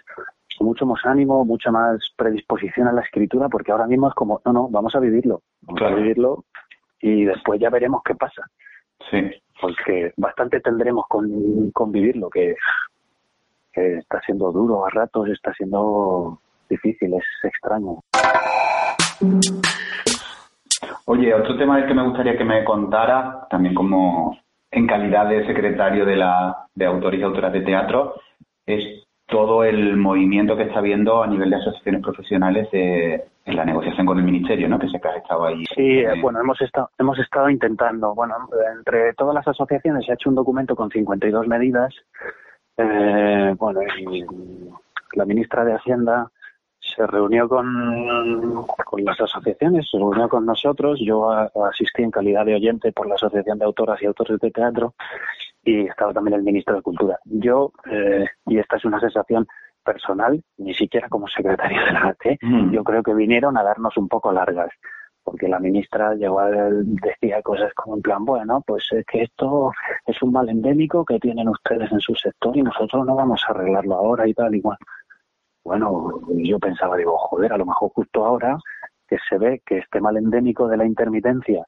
mucho 0.62 0.86
más 0.86 1.00
ánimo, 1.06 1.46
mucha 1.46 1.72
más 1.72 2.00
predisposición 2.18 2.88
a 2.88 2.92
la 2.92 3.02
escritura, 3.02 3.48
porque 3.48 3.72
ahora 3.72 3.88
mismo 3.88 4.10
es 4.10 4.14
como, 4.14 4.42
no, 4.46 4.52
no, 4.52 4.70
vamos 4.70 4.94
a 4.94 5.00
vivirlo, 5.00 5.42
vamos 5.62 5.82
a 5.82 5.96
vivirlo 5.96 6.44
y 7.02 7.24
después 7.24 7.62
ya 7.62 7.70
veremos 7.70 8.02
qué 8.04 8.14
pasa. 8.16 8.44
Sí. 9.10 9.32
Porque 9.62 10.14
bastante 10.18 10.60
tendremos 10.60 11.06
con, 11.08 11.72
con 11.72 11.92
vivirlo, 11.92 12.30
que 12.30 12.56
está 13.98 14.22
siendo 14.22 14.52
duro 14.52 14.86
a 14.86 14.90
ratos, 14.90 15.30
está 15.30 15.54
siendo 15.54 16.40
difícil, 16.70 17.14
es 17.14 17.26
extraño. 17.44 18.00
Oye, 21.06 21.34
otro 21.34 21.58
tema 21.58 21.78
del 21.78 21.88
que 21.88 21.94
me 21.94 22.04
gustaría 22.04 22.38
que 22.38 22.46
me 22.46 22.64
contara, 22.64 23.48
también 23.50 23.74
como 23.74 24.38
en 24.72 24.88
calidad 24.88 25.28
de 25.28 25.46
secretario 25.48 26.06
de, 26.06 26.16
la, 26.16 26.68
de 26.76 26.86
autores 26.86 27.20
y 27.20 27.24
autoras 27.24 27.52
de 27.52 27.62
teatro, 27.62 28.14
es 28.66 29.04
todo 29.26 29.64
el 29.64 29.96
movimiento 29.98 30.56
que 30.56 30.64
está 30.64 30.80
habiendo 30.80 31.24
a 31.24 31.28
nivel 31.28 31.50
de 31.50 31.58
asociaciones 31.58 32.02
profesionales 32.02 32.68
en 32.74 33.56
la 33.56 33.66
negociación 33.66 34.06
con 34.06 34.18
el 34.18 34.24
ministerio, 34.24 34.68
¿no? 34.68 34.80
Que 34.80 34.90
se 34.90 34.98
ha 34.98 35.18
estado 35.18 35.46
ahí. 35.46 35.64
Sí, 35.76 36.00
eh, 36.00 36.20
bueno, 36.22 36.40
hemos 36.40 36.60
estado, 36.62 36.90
hemos 36.98 37.18
estado 37.20 37.50
intentando, 37.50 38.14
bueno, 38.16 38.36
entre 38.76 39.14
todas 39.14 39.36
las 39.36 39.48
asociaciones 39.48 40.06
se 40.06 40.12
ha 40.12 40.16
hecho 40.16 40.30
un 40.30 40.36
documento 40.36 40.76
con 40.76 40.90
52 40.90 41.48
medidas, 41.48 41.94
eh, 42.80 43.56
bueno, 43.58 43.82
y 43.84 44.26
la 45.14 45.26
ministra 45.26 45.66
de 45.66 45.74
Hacienda 45.74 46.32
se 46.80 47.06
reunió 47.06 47.48
con, 47.48 48.66
con 48.86 49.04
las 49.04 49.20
asociaciones, 49.20 49.88
se 49.90 49.98
reunió 49.98 50.30
con 50.30 50.46
nosotros, 50.46 51.00
yo 51.02 51.30
asistí 51.30 52.04
en 52.04 52.12
calidad 52.12 52.46
de 52.46 52.56
oyente 52.56 52.92
por 52.92 53.08
la 53.08 53.16
Asociación 53.16 53.60
de 53.60 53.66
Autoras 53.66 54.02
y 54.02 54.06
Autores 54.06 54.40
de 54.40 54.52
Teatro 54.52 54.96
y 55.64 55.88
estaba 55.88 56.14
también 56.14 56.36
el 56.36 56.44
ministro 56.44 56.76
de 56.76 56.82
Cultura. 56.82 57.20
Yo, 57.26 57.72
eh, 57.92 58.26
y 58.48 58.58
esta 58.58 58.78
es 58.78 58.86
una 58.86 59.00
sensación 59.00 59.48
personal, 59.84 60.42
ni 60.58 60.74
siquiera 60.74 61.10
como 61.10 61.28
secretario 61.28 61.84
de 61.84 61.92
la 61.92 62.08
AT, 62.10 62.38
mm. 62.42 62.72
yo 62.72 62.84
creo 62.84 63.04
que 63.04 63.14
vinieron 63.14 63.58
a 63.58 63.64
darnos 63.64 63.98
un 63.98 64.08
poco 64.08 64.32
largas, 64.32 64.70
porque 65.30 65.48
la 65.48 65.60
ministra 65.60 66.16
llegó 66.16 66.40
a 66.40 66.50
decía 66.50 67.40
cosas 67.44 67.72
como 67.76 67.98
en 67.98 68.02
plan, 68.02 68.26
bueno, 68.26 68.64
pues 68.66 68.84
es 68.90 69.06
que 69.06 69.22
esto 69.22 69.72
es 70.08 70.20
un 70.24 70.32
mal 70.32 70.50
endémico 70.50 71.06
que 71.06 71.20
tienen 71.20 71.48
ustedes 71.48 71.92
en 71.92 72.00
su 72.00 72.16
sector 72.16 72.58
y 72.58 72.64
nosotros 72.64 73.06
no 73.06 73.16
vamos 73.16 73.44
a 73.46 73.52
arreglarlo 73.52 73.94
ahora 73.94 74.28
y 74.28 74.34
tal 74.34 74.56
igual. 74.56 74.78
Bueno, 75.64 76.20
yo 76.30 76.58
pensaba, 76.58 76.98
digo, 76.98 77.16
joder, 77.16 77.54
a 77.54 77.58
lo 77.60 77.68
mejor 77.68 77.92
justo 77.92 78.26
ahora 78.26 78.58
que 79.08 79.18
se 79.30 79.38
ve 79.38 79.62
que 79.64 79.78
este 79.78 80.02
mal 80.02 80.18
endémico 80.18 80.68
de 80.68 80.78
la 80.78 80.86
intermitencia 80.86 81.64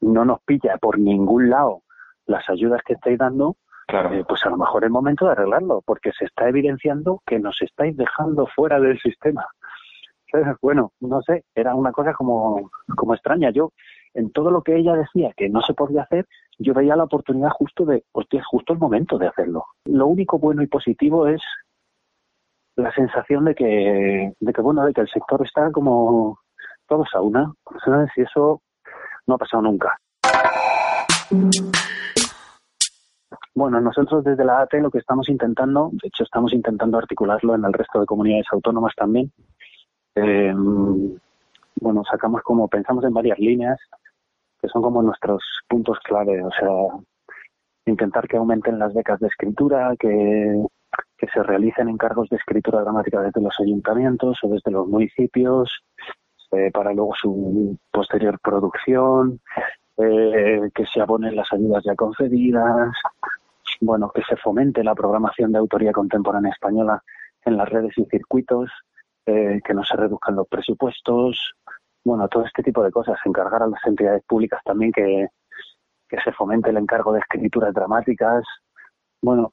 no 0.00 0.24
nos 0.24 0.40
pilla 0.40 0.76
por 0.78 0.98
ningún 0.98 1.48
lado 1.50 1.82
las 2.26 2.50
ayudas 2.50 2.82
que 2.84 2.94
estáis 2.94 3.18
dando, 3.18 3.54
eh, 3.92 4.24
pues 4.26 4.44
a 4.44 4.50
lo 4.50 4.56
mejor 4.56 4.84
es 4.84 4.90
momento 4.90 5.26
de 5.26 5.32
arreglarlo, 5.32 5.82
porque 5.86 6.10
se 6.18 6.24
está 6.24 6.48
evidenciando 6.48 7.22
que 7.24 7.38
nos 7.38 7.62
estáis 7.62 7.96
dejando 7.96 8.48
fuera 8.48 8.80
del 8.80 8.98
sistema. 8.98 9.46
Bueno, 10.60 10.92
no 11.00 11.22
sé, 11.22 11.44
era 11.54 11.74
una 11.74 11.92
cosa 11.92 12.12
como, 12.12 12.70
como 12.96 13.14
extraña. 13.14 13.50
Yo, 13.50 13.70
en 14.14 14.30
todo 14.32 14.50
lo 14.50 14.62
que 14.62 14.76
ella 14.76 14.94
decía 14.94 15.32
que 15.36 15.48
no 15.48 15.60
se 15.62 15.74
podía 15.74 16.02
hacer, 16.02 16.26
yo 16.58 16.74
veía 16.74 16.96
la 16.96 17.04
oportunidad 17.04 17.50
justo 17.50 17.84
de, 17.84 18.04
hostia, 18.12 18.42
justo 18.44 18.72
el 18.72 18.78
momento 18.78 19.18
de 19.18 19.28
hacerlo. 19.28 19.64
Lo 19.84 20.06
único 20.06 20.38
bueno 20.38 20.62
y 20.62 20.66
positivo 20.66 21.26
es 21.26 21.40
la 22.76 22.92
sensación 22.92 23.44
de 23.44 23.54
que, 23.54 24.32
de 24.38 24.52
que 24.52 24.62
bueno, 24.62 24.84
de 24.84 24.92
que 24.92 25.02
el 25.02 25.08
sector 25.08 25.44
está 25.44 25.70
como 25.70 26.38
todos 26.88 27.08
a 27.14 27.20
una. 27.20 27.52
¿sabes? 27.84 28.10
Y 28.16 28.22
eso 28.22 28.60
no 29.26 29.34
ha 29.34 29.38
pasado 29.38 29.62
nunca. 29.62 29.96
Bueno, 33.54 33.80
nosotros 33.80 34.24
desde 34.24 34.44
la 34.44 34.62
AT 34.62 34.74
lo 34.74 34.90
que 34.90 34.98
estamos 34.98 35.28
intentando, 35.28 35.90
de 35.92 36.08
hecho 36.08 36.24
estamos 36.24 36.52
intentando 36.52 36.98
articularlo 36.98 37.54
en 37.54 37.64
el 37.64 37.72
resto 37.72 38.00
de 38.00 38.06
comunidades 38.06 38.46
autónomas 38.50 38.92
también. 38.96 39.30
Eh, 40.16 40.54
bueno, 41.80 42.02
sacamos 42.04 42.42
como, 42.42 42.68
pensamos 42.68 43.04
en 43.04 43.12
varias 43.12 43.38
líneas 43.38 43.78
que 44.60 44.68
son 44.68 44.82
como 44.82 45.02
nuestros 45.02 45.42
puntos 45.68 45.98
clave, 46.00 46.42
o 46.42 46.50
sea, 46.50 46.70
intentar 47.86 48.26
que 48.26 48.36
aumenten 48.36 48.78
las 48.78 48.94
becas 48.94 49.20
de 49.20 49.26
escritura, 49.26 49.94
que, 49.98 50.64
que 51.18 51.26
se 51.28 51.42
realicen 51.42 51.88
encargos 51.88 52.28
de 52.30 52.36
escritura 52.36 52.80
dramática 52.80 53.20
desde 53.20 53.42
los 53.42 53.54
ayuntamientos 53.60 54.38
o 54.42 54.48
desde 54.48 54.70
los 54.70 54.86
municipios, 54.88 55.70
eh, 56.52 56.70
para 56.72 56.92
luego 56.92 57.12
su 57.20 57.76
posterior 57.90 58.38
producción, 58.40 59.40
eh, 59.98 60.70
que 60.74 60.86
se 60.86 61.00
abonen 61.00 61.36
las 61.36 61.52
ayudas 61.52 61.84
ya 61.84 61.94
concedidas, 61.94 62.94
bueno, 63.80 64.10
que 64.14 64.22
se 64.22 64.36
fomente 64.36 64.82
la 64.82 64.94
programación 64.94 65.52
de 65.52 65.58
autoría 65.58 65.92
contemporánea 65.92 66.52
española 66.52 67.02
en 67.44 67.56
las 67.56 67.68
redes 67.68 67.92
y 67.98 68.04
circuitos, 68.06 68.70
eh, 69.26 69.60
que 69.64 69.74
no 69.74 69.84
se 69.84 69.96
reduzcan 69.96 70.36
los 70.36 70.48
presupuestos, 70.48 71.54
bueno, 72.04 72.28
todo 72.28 72.44
este 72.44 72.62
tipo 72.62 72.82
de 72.82 72.90
cosas, 72.90 73.18
encargar 73.24 73.62
a 73.62 73.66
las 73.66 73.84
entidades 73.86 74.22
públicas 74.24 74.60
también 74.64 74.92
que, 74.92 75.28
que 76.08 76.16
se 76.22 76.32
fomente 76.32 76.70
el 76.70 76.76
encargo 76.76 77.12
de 77.12 77.20
escrituras 77.20 77.72
dramáticas, 77.72 78.44
bueno, 79.22 79.52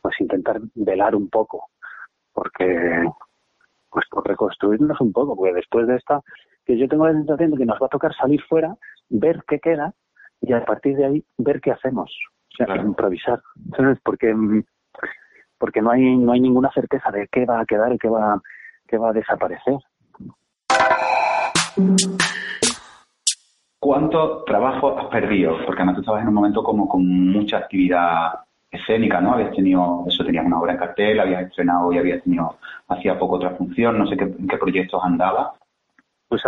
pues 0.00 0.20
intentar 0.20 0.60
velar 0.74 1.16
un 1.16 1.28
poco, 1.28 1.70
porque, 2.32 3.04
pues 3.90 4.06
por 4.10 4.26
reconstruirnos 4.26 5.00
un 5.00 5.12
poco, 5.12 5.36
porque 5.36 5.54
después 5.54 5.86
de 5.88 5.96
esta, 5.96 6.20
que 6.64 6.78
yo 6.78 6.88
tengo 6.88 7.06
la 7.06 7.12
sensación 7.14 7.50
de 7.50 7.56
que 7.58 7.66
nos 7.66 7.80
va 7.82 7.86
a 7.86 7.90
tocar 7.90 8.14
salir 8.14 8.40
fuera, 8.48 8.76
ver 9.08 9.42
qué 9.48 9.58
queda 9.58 9.92
y 10.40 10.52
a 10.52 10.64
partir 10.64 10.96
de 10.96 11.06
ahí 11.06 11.24
ver 11.38 11.60
qué 11.60 11.72
hacemos 11.72 12.16
improvisar, 12.58 13.40
Porque 14.02 14.34
porque 15.58 15.82
no 15.82 15.90
hay 15.90 16.16
no 16.16 16.32
hay 16.32 16.40
ninguna 16.40 16.70
certeza 16.72 17.10
de 17.10 17.28
qué 17.28 17.44
va 17.44 17.60
a 17.60 17.66
quedar 17.66 17.92
y 17.92 17.98
qué 17.98 18.08
va 18.08 18.40
qué 18.90 18.98
va 18.98 19.10
a 19.10 19.12
desaparecer. 19.12 19.78
¿Cuánto 23.78 24.44
trabajo 24.44 24.98
has 24.98 25.06
perdido? 25.06 25.56
Porque 25.64 25.80
además 25.80 25.96
tú 25.96 26.00
estabas 26.02 26.22
en 26.22 26.28
un 26.28 26.34
momento 26.34 26.62
como 26.62 26.88
con 26.88 27.06
mucha 27.06 27.58
actividad 27.58 28.32
escénica, 28.70 29.20
¿no? 29.20 29.32
Habías 29.32 29.54
tenido, 29.54 30.04
eso 30.06 30.24
tenías 30.24 30.44
una 30.44 30.60
obra 30.60 30.72
en 30.72 30.78
cartel, 30.78 31.20
habías 31.20 31.44
estrenado 31.44 31.92
y 31.92 31.98
habías 31.98 32.22
tenido 32.22 32.56
hacía 32.88 33.18
poco 33.18 33.36
otra 33.36 33.50
función, 33.50 33.98
no 33.98 34.06
sé 34.06 34.16
qué, 34.16 34.24
en 34.24 34.48
qué 34.48 34.56
proyectos 34.58 35.00
andaba. 35.02 35.54
Pues 36.28 36.42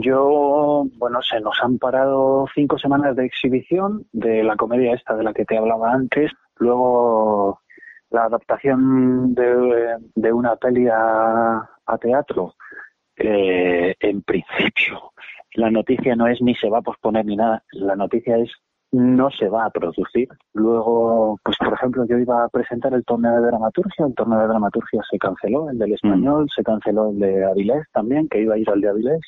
yo, 0.00 0.84
bueno, 0.98 1.22
se 1.22 1.40
nos 1.40 1.56
han 1.62 1.78
parado 1.78 2.46
cinco 2.52 2.78
semanas 2.78 3.14
de 3.14 3.26
exhibición 3.26 4.04
de 4.12 4.42
la 4.42 4.56
comedia 4.56 4.94
esta 4.94 5.14
de 5.14 5.22
la 5.22 5.32
que 5.32 5.44
te 5.44 5.56
hablaba 5.56 5.92
antes. 5.92 6.32
Luego 6.56 7.60
la 8.10 8.24
adaptación 8.24 9.34
de, 9.34 10.32
una 10.32 10.56
peli 10.56 10.86
a, 10.88 11.68
teatro. 12.00 12.54
Eh, 13.16 13.94
en 13.98 14.22
principio, 14.22 15.12
la 15.54 15.70
noticia 15.70 16.14
no 16.16 16.26
es 16.26 16.40
ni 16.40 16.54
se 16.54 16.70
va 16.70 16.78
a 16.78 16.82
posponer 16.82 17.26
ni 17.26 17.36
nada. 17.36 17.62
La 17.72 17.96
noticia 17.96 18.36
es 18.38 18.50
no 18.92 19.30
se 19.30 19.48
va 19.48 19.66
a 19.66 19.70
producir. 19.70 20.28
Luego, 20.52 21.38
pues 21.44 21.56
por 21.58 21.72
ejemplo, 21.72 22.04
yo 22.06 22.18
iba 22.18 22.44
a 22.44 22.48
presentar 22.48 22.92
el 22.94 23.04
torneo 23.04 23.40
de 23.40 23.46
dramaturgia, 23.46 24.06
el 24.06 24.14
torneo 24.14 24.40
de 24.40 24.48
dramaturgia 24.48 25.00
se 25.08 25.18
canceló, 25.18 25.70
el 25.70 25.78
del 25.78 25.92
español, 25.92 26.48
se 26.54 26.62
canceló 26.62 27.10
el 27.10 27.18
de 27.18 27.44
Avilés 27.44 27.86
también, 27.92 28.28
que 28.28 28.42
iba 28.42 28.54
a 28.54 28.58
ir 28.58 28.68
al 28.68 28.80
de 28.80 28.88
Avilés. 28.88 29.20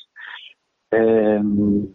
Em, 0.91 1.87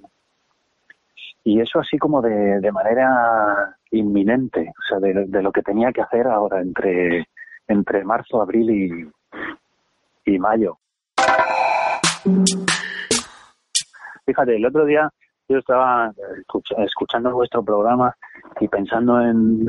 y 1.49 1.63
eso 1.63 1.79
así 1.79 1.97
como 1.97 2.21
de, 2.21 2.61
de 2.61 2.73
manera 2.73 3.75
inminente, 3.91 4.69
o 4.69 4.83
sea, 4.87 4.99
de, 4.99 5.25
de, 5.29 5.43
lo 5.43 5.51
que 5.51 5.63
tenía 5.63 5.91
que 5.93 6.03
hacer 6.03 6.27
ahora 6.27 6.61
entre, 6.61 7.27
entre 7.67 8.05
marzo, 8.05 8.43
abril 8.43 8.71
y, 8.71 10.31
y 10.31 10.39
mayo. 10.39 10.77
Fíjate, 14.27 14.57
el 14.57 14.67
otro 14.67 14.85
día 14.85 15.09
yo 15.49 15.57
estaba 15.57 16.13
escuchando 16.85 17.33
vuestro 17.33 17.65
programa 17.65 18.15
y 18.61 18.69
pensando 18.69 19.19
en, 19.23 19.67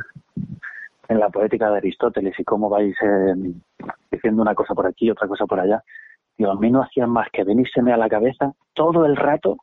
en 1.07 1.19
la 1.19 1.29
poética 1.29 1.71
de 1.71 1.77
Aristóteles 1.77 2.37
y 2.37 2.43
cómo 2.43 2.67
vais 2.67 2.93
eh, 3.01 3.35
diciendo 4.11 4.41
una 4.41 4.53
cosa 4.53 4.75
por 4.75 4.85
aquí, 4.85 5.09
otra 5.09 5.29
cosa 5.29 5.45
por 5.45 5.61
allá. 5.61 5.81
Digo, 6.37 6.51
a 6.51 6.59
mí 6.59 6.69
no 6.71 6.81
hacían 6.81 7.09
más 7.09 7.29
que 7.31 7.45
venírseme 7.45 7.93
a 7.93 7.97
la 7.97 8.09
cabeza 8.09 8.51
todo 8.73 9.05
el 9.05 9.15
rato 9.15 9.59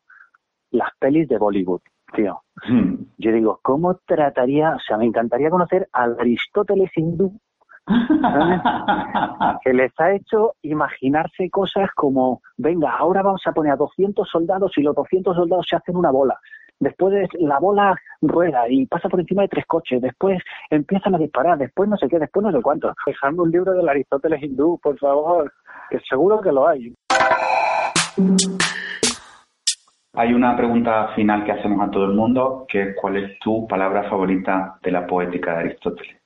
las 0.71 0.91
pelis 0.99 1.29
de 1.29 1.37
Bollywood, 1.39 1.83
tío. 2.15 2.41
Hmm. 2.69 2.95
Yo 3.19 3.33
digo, 3.33 3.61
¿cómo 3.63 3.97
trataría? 4.07 4.75
O 4.75 4.81
sea, 4.81 4.97
me 4.97 5.07
encantaría 5.07 5.51
conocer 5.51 5.89
al 5.93 6.19
Aristóteles 6.19 6.91
hindú 6.97 7.39
que 9.63 9.73
les 9.73 9.93
ha 9.99 10.13
hecho 10.13 10.55
imaginarse 10.63 11.49
cosas 11.51 11.89
como, 11.95 12.43
venga, 12.57 12.91
ahora 12.91 13.23
vamos 13.23 13.43
a 13.47 13.53
poner 13.53 13.73
a 13.73 13.77
200 13.77 14.29
soldados 14.29 14.73
y 14.77 14.83
los 14.83 14.95
200 14.95 15.37
soldados 15.37 15.67
se 15.69 15.77
hacen 15.77 15.97
una 15.97 16.11
bola. 16.11 16.39
Después 16.79 17.29
la 17.39 17.59
bola 17.59 17.97
rueda 18.21 18.69
y 18.69 18.85
pasa 18.87 19.09
por 19.09 19.21
encima 19.21 19.43
de 19.43 19.49
tres 19.49 19.65
coches. 19.67 20.03
Después 20.03 20.43
empiezan 20.69 21.15
a 21.15 21.19
disparar. 21.19 21.57
Después 21.57 21.89
no 21.89 21.97
sé 21.97 22.07
qué, 22.07 22.19
después 22.19 22.45
no 22.45 22.53
sé 22.53 22.61
cuánto. 22.61 22.93
Dejando 23.07 23.45
un 23.45 23.51
libro 23.51 23.73
del 23.73 23.89
Aristóteles 23.89 24.43
hindú, 24.43 24.79
por 24.83 24.99
favor, 24.99 25.51
que 25.89 25.99
seguro 26.01 26.41
que 26.41 26.53
lo 26.53 26.69
hay. 26.69 26.93
Hay 30.19 30.33
una 30.33 30.57
pregunta 30.57 31.09
final 31.15 31.45
que 31.45 31.53
hacemos 31.53 31.87
a 31.87 31.91
todo 31.91 32.07
el 32.07 32.15
mundo, 32.15 32.65
que 32.69 32.83
es 32.83 32.97
¿cuál 32.97 33.17
es 33.17 33.39
tu 33.39 33.69
palabra 33.69 34.05
favorita 34.05 34.79
de 34.83 34.91
la 34.91 35.07
poética 35.07 35.53
de 35.53 35.59
Aristóteles? 35.59 36.17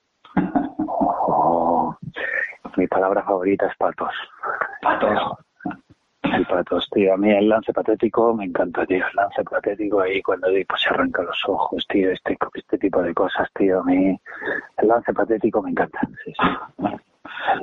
mi 2.77 2.87
palabra 2.87 3.23
favorita 3.23 3.67
es 3.67 3.77
patos. 3.77 4.15
Patos. 4.81 5.39
El 6.23 6.47
patos, 6.47 6.89
tío. 6.93 7.15
A 7.15 7.17
mí 7.17 7.31
el 7.31 7.49
lance 7.49 7.73
patético 7.73 8.33
me 8.33 8.45
encanta, 8.45 8.87
tío. 8.87 9.05
El 9.05 9.17
lance 9.17 9.43
patético 9.43 10.01
ahí 10.01 10.23
cuando 10.23 10.47
pues, 10.69 10.83
se 10.83 10.89
arranca 10.89 11.23
los 11.23 11.43
ojos, 11.49 11.85
tío. 11.89 12.11
Este, 12.11 12.39
este 12.55 12.79
tipo 12.79 13.03
de 13.03 13.13
cosas, 13.13 13.49
tío. 13.55 13.81
A 13.81 13.85
mí 13.85 14.19
el 14.79 14.89
lance 14.89 15.13
patético 15.13 15.61
me 15.63 15.71
encanta. 15.71 16.01
Sí, 16.25 16.33
sí. 16.33 16.87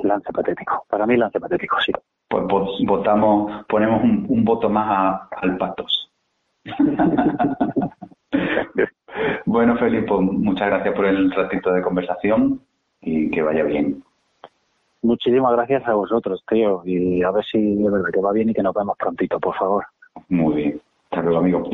El 0.02 0.08
lance 0.08 0.32
patético. 0.32 0.84
Para 0.88 1.06
mí 1.06 1.14
el 1.14 1.20
lance 1.20 1.40
patético, 1.40 1.80
sí. 1.80 1.92
Pues 2.28 2.44
votamos, 2.86 3.64
ponemos 3.66 4.02
un, 4.02 4.44
voto 4.44 4.68
más 4.68 5.22
al 5.40 5.56
patos. 5.56 6.07
bueno, 9.46 9.76
Felipe, 9.76 10.12
muchas 10.12 10.68
gracias 10.68 10.94
por 10.94 11.06
el 11.06 11.30
ratito 11.30 11.72
de 11.72 11.82
conversación 11.82 12.60
y 13.00 13.30
que 13.30 13.42
vaya 13.42 13.64
bien. 13.64 14.02
Muchísimas 15.02 15.52
gracias 15.52 15.86
a 15.86 15.94
vosotros, 15.94 16.42
tío. 16.48 16.82
Y 16.84 17.22
a 17.22 17.30
ver 17.30 17.44
si 17.44 17.58
es 17.58 17.90
verdad 17.90 18.10
que 18.12 18.20
va 18.20 18.32
bien 18.32 18.50
y 18.50 18.54
que 18.54 18.62
nos 18.62 18.74
vemos 18.74 18.96
prontito, 18.98 19.38
por 19.38 19.56
favor. 19.56 19.84
Muy 20.28 20.54
bien. 20.54 20.80
Hasta 21.10 21.22
luego, 21.22 21.38
amigo. 21.38 21.70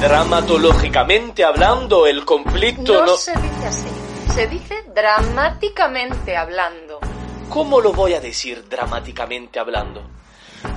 Dramatológicamente 0.00 1.44
hablando, 1.44 2.06
el 2.06 2.24
conflicto 2.24 2.94
no, 2.94 3.06
no... 3.06 3.12
se 3.12 3.32
dice 3.32 3.66
así. 3.66 3.88
Se 4.32 4.46
dice 4.46 4.74
dramáticamente 4.94 6.36
hablando. 6.36 7.09
¿Cómo 7.50 7.80
lo 7.80 7.92
voy 7.92 8.14
a 8.14 8.20
decir 8.20 8.68
dramáticamente 8.68 9.58
hablando? 9.58 10.08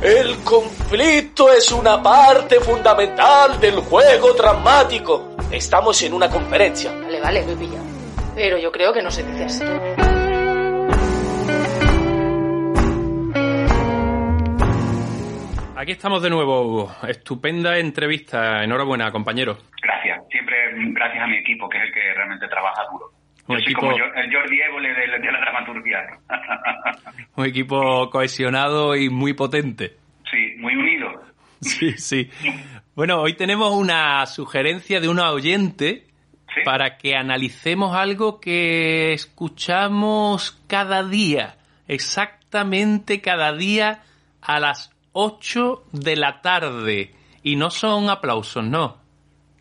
El 0.02 0.44
conflicto 0.44 1.54
es 1.54 1.72
una 1.72 2.02
parte 2.02 2.60
fundamental 2.60 3.60
del 3.60 3.76
juego 3.76 4.34
dramático. 4.34 5.36
Estamos 5.52 6.02
en 6.02 6.14
una 6.14 6.28
conferencia. 6.30 6.92
Vale, 6.92 7.22
vale, 7.22 7.46
lo 7.46 7.52
he 7.52 7.56
pillado. 7.58 7.86
Pero 8.34 8.58
yo 8.58 8.72
creo 8.72 8.92
que 8.92 9.04
no 9.04 9.12
se 9.12 9.24
dice 9.24 9.44
así. 9.44 9.64
Aquí 15.76 15.92
estamos 15.92 16.24
de 16.24 16.30
nuevo, 16.32 16.62
Hugo. 16.62 16.96
Estupenda 17.08 17.78
entrevista. 17.78 18.64
Enhorabuena, 18.64 19.12
compañero. 19.12 19.60
Gracias. 19.80 20.24
Siempre 20.32 20.56
gracias 20.92 21.24
a 21.24 21.28
mi 21.28 21.38
equipo, 21.38 21.70
que 21.70 21.78
es 21.78 21.84
el 21.84 21.94
que 21.94 22.14
realmente 22.16 22.48
trabaja 22.48 22.84
duro. 22.92 23.23
Un 23.48 23.58
Yo 23.58 23.62
equipo- 23.64 23.82
como 23.82 23.92
Jordi 23.98 24.62
Évole 24.62 24.94
de, 24.94 25.08
la- 25.08 25.20
de 25.20 25.32
la 25.32 25.40
dramaturgia. 25.40 26.00
Un 27.36 27.46
equipo 27.46 28.10
cohesionado 28.10 28.96
y 28.96 29.10
muy 29.10 29.34
potente. 29.34 29.98
sí, 30.32 30.56
muy 30.60 30.76
unido. 30.76 31.10
Sí, 31.62 31.94
sí. 31.98 32.30
Bueno, 32.96 33.22
hoy 33.22 33.36
tenemos 33.36 33.72
una 33.74 34.26
sugerencia 34.26 35.00
de 35.00 35.08
una 35.10 35.32
oyente 35.32 36.08
Sí. 36.54 36.62
para 36.66 36.98
que 36.98 37.16
analicemos 37.16 37.96
algo 37.96 38.40
que 38.40 39.14
escuchamos 39.14 40.62
cada 40.68 41.04
día, 41.04 41.56
exactamente 41.88 43.22
cada 43.22 43.54
día 43.54 44.04
a 44.42 44.60
las 44.60 44.92
8 45.14 45.84
de 45.94 46.16
la 46.16 46.42
tarde. 46.42 47.14
Y 47.44 47.56
no 47.56 47.72
son 47.72 48.10
aplausos, 48.10 48.64
no. 48.64 48.98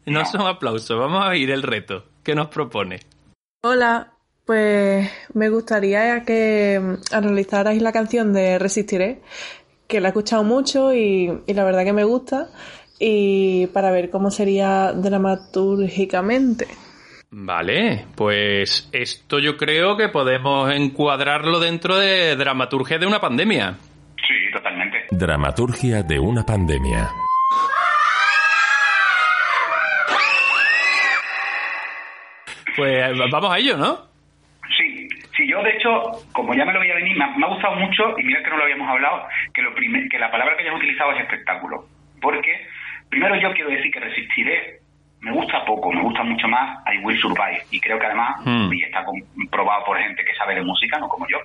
No, 0.06 0.20
No. 0.20 0.24
son 0.26 0.46
aplausos. 0.46 0.98
Vamos 0.98 1.24
a 1.24 1.28
oír 1.28 1.50
el 1.50 1.62
reto 1.62 2.04
que 2.22 2.34
nos 2.34 2.48
propone. 2.48 3.00
Hola, 3.64 4.08
pues 4.44 5.08
me 5.34 5.48
gustaría 5.48 6.24
que 6.24 6.80
analizarais 7.12 7.80
la 7.80 7.92
canción 7.92 8.32
de 8.32 8.58
Resistiré, 8.58 9.20
que 9.86 10.00
la 10.00 10.08
he 10.08 10.10
escuchado 10.10 10.42
mucho 10.42 10.92
y, 10.92 11.30
y 11.46 11.54
la 11.54 11.62
verdad 11.62 11.84
que 11.84 11.92
me 11.92 12.02
gusta, 12.02 12.48
y 12.98 13.68
para 13.68 13.92
ver 13.92 14.10
cómo 14.10 14.32
sería 14.32 14.92
dramatúrgicamente. 14.92 16.66
Vale, 17.30 18.06
pues 18.16 18.88
esto 18.90 19.38
yo 19.38 19.56
creo 19.56 19.96
que 19.96 20.08
podemos 20.08 20.68
encuadrarlo 20.74 21.60
dentro 21.60 21.96
de 21.98 22.34
dramaturgia 22.34 22.98
de 22.98 23.06
una 23.06 23.20
pandemia. 23.20 23.78
Sí, 24.16 24.52
totalmente. 24.52 25.06
Dramaturgia 25.12 26.02
de 26.02 26.18
una 26.18 26.44
pandemia. 26.44 27.21
Pues 32.76 33.12
vamos 33.30 33.52
a 33.52 33.58
ello, 33.58 33.76
¿no? 33.76 33.98
Sí, 34.76 35.08
sí, 35.36 35.46
yo 35.48 35.62
de 35.62 35.70
hecho, 35.70 35.90
como 36.32 36.54
ya 36.54 36.64
me 36.64 36.72
lo 36.72 36.80
veía 36.80 36.94
venir, 36.94 37.16
me 37.16 37.24
ha, 37.24 37.28
me 37.36 37.44
ha 37.46 37.48
gustado 37.50 37.74
mucho, 37.76 38.18
y 38.18 38.22
mira 38.24 38.42
que 38.42 38.50
no 38.50 38.56
lo 38.56 38.64
habíamos 38.64 38.88
hablado, 38.88 39.26
que, 39.52 39.60
lo 39.62 39.74
primer- 39.74 40.08
que 40.08 40.18
la 40.18 40.30
palabra 40.30 40.56
que 40.56 40.62
hayas 40.62 40.76
utilizado 40.76 41.12
es 41.12 41.20
espectáculo. 41.20 41.84
Porque, 42.20 42.66
primero 43.10 43.36
yo 43.36 43.52
quiero 43.52 43.70
decir 43.70 43.90
que 43.92 44.00
resistiré, 44.00 44.78
me 45.20 45.32
gusta 45.32 45.64
poco, 45.64 45.92
me 45.92 46.00
gusta 46.02 46.22
mucho 46.24 46.48
más 46.48 46.80
I 46.92 46.98
Will 46.98 47.20
Survive. 47.20 47.62
Y 47.70 47.80
creo 47.80 47.98
que 47.98 48.06
además, 48.06 48.40
Hmm. 48.44 48.72
y 48.72 48.82
está 48.82 49.04
comprobado 49.04 49.84
por 49.84 49.98
gente 49.98 50.24
que 50.24 50.34
sabe 50.34 50.54
de 50.54 50.62
música, 50.62 50.98
no 50.98 51.08
como 51.08 51.26
yo, 51.28 51.38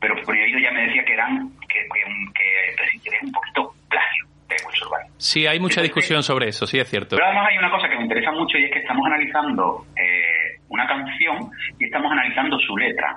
pero 0.00 0.14
por 0.22 0.36
ello 0.36 0.58
ya 0.58 0.70
me 0.72 0.82
decía 0.86 1.04
que 1.04 1.12
eran, 1.14 1.50
que, 1.68 1.78
que, 1.80 2.32
que 2.34 2.82
resistiré 2.82 3.16
es 3.18 3.22
un 3.22 3.32
poquito 3.32 3.72
plagio 3.88 4.24
de 4.48 4.54
I 4.56 4.66
Will 4.66 4.76
Survive. 4.76 5.10
Sí, 5.18 5.46
hay 5.46 5.58
mucha 5.60 5.80
discusión 5.82 6.22
sobre 6.22 6.48
eso, 6.48 6.66
sí 6.66 6.78
es 6.78 6.88
cierto. 6.90 7.16
Pero 7.16 7.26
además 7.26 7.48
hay 7.50 7.58
una 7.58 7.70
cosa 7.70 7.88
que 7.88 7.96
me 7.96 8.02
interesa 8.02 8.32
mucho 8.32 8.58
y 8.58 8.64
es 8.64 8.70
que 8.72 8.80
estamos 8.80 9.06
analizando 9.06 9.86
eh, 9.96 10.55
una 10.76 10.86
canción 10.86 11.50
y 11.78 11.84
estamos 11.84 12.12
analizando 12.12 12.58
su 12.60 12.76
letra, 12.76 13.16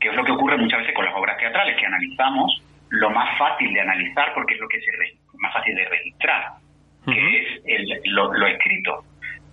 que 0.00 0.08
es 0.08 0.14
lo 0.14 0.24
que 0.24 0.32
ocurre 0.32 0.56
muchas 0.58 0.80
veces 0.80 0.94
con 0.94 1.04
las 1.04 1.14
obras 1.14 1.38
teatrales, 1.38 1.76
que 1.78 1.86
analizamos 1.86 2.62
lo 2.90 3.10
más 3.10 3.38
fácil 3.38 3.72
de 3.72 3.80
analizar 3.80 4.32
porque 4.34 4.54
es 4.54 4.60
lo 4.60 4.68
que 4.68 4.78
re- 4.78 5.14
más 5.38 5.52
fácil 5.52 5.74
de 5.74 5.84
registrar, 5.88 6.42
que 7.06 7.38
es 7.38 7.62
el- 7.66 8.00
lo, 8.14 8.32
lo 8.34 8.46
escrito. 8.46 9.04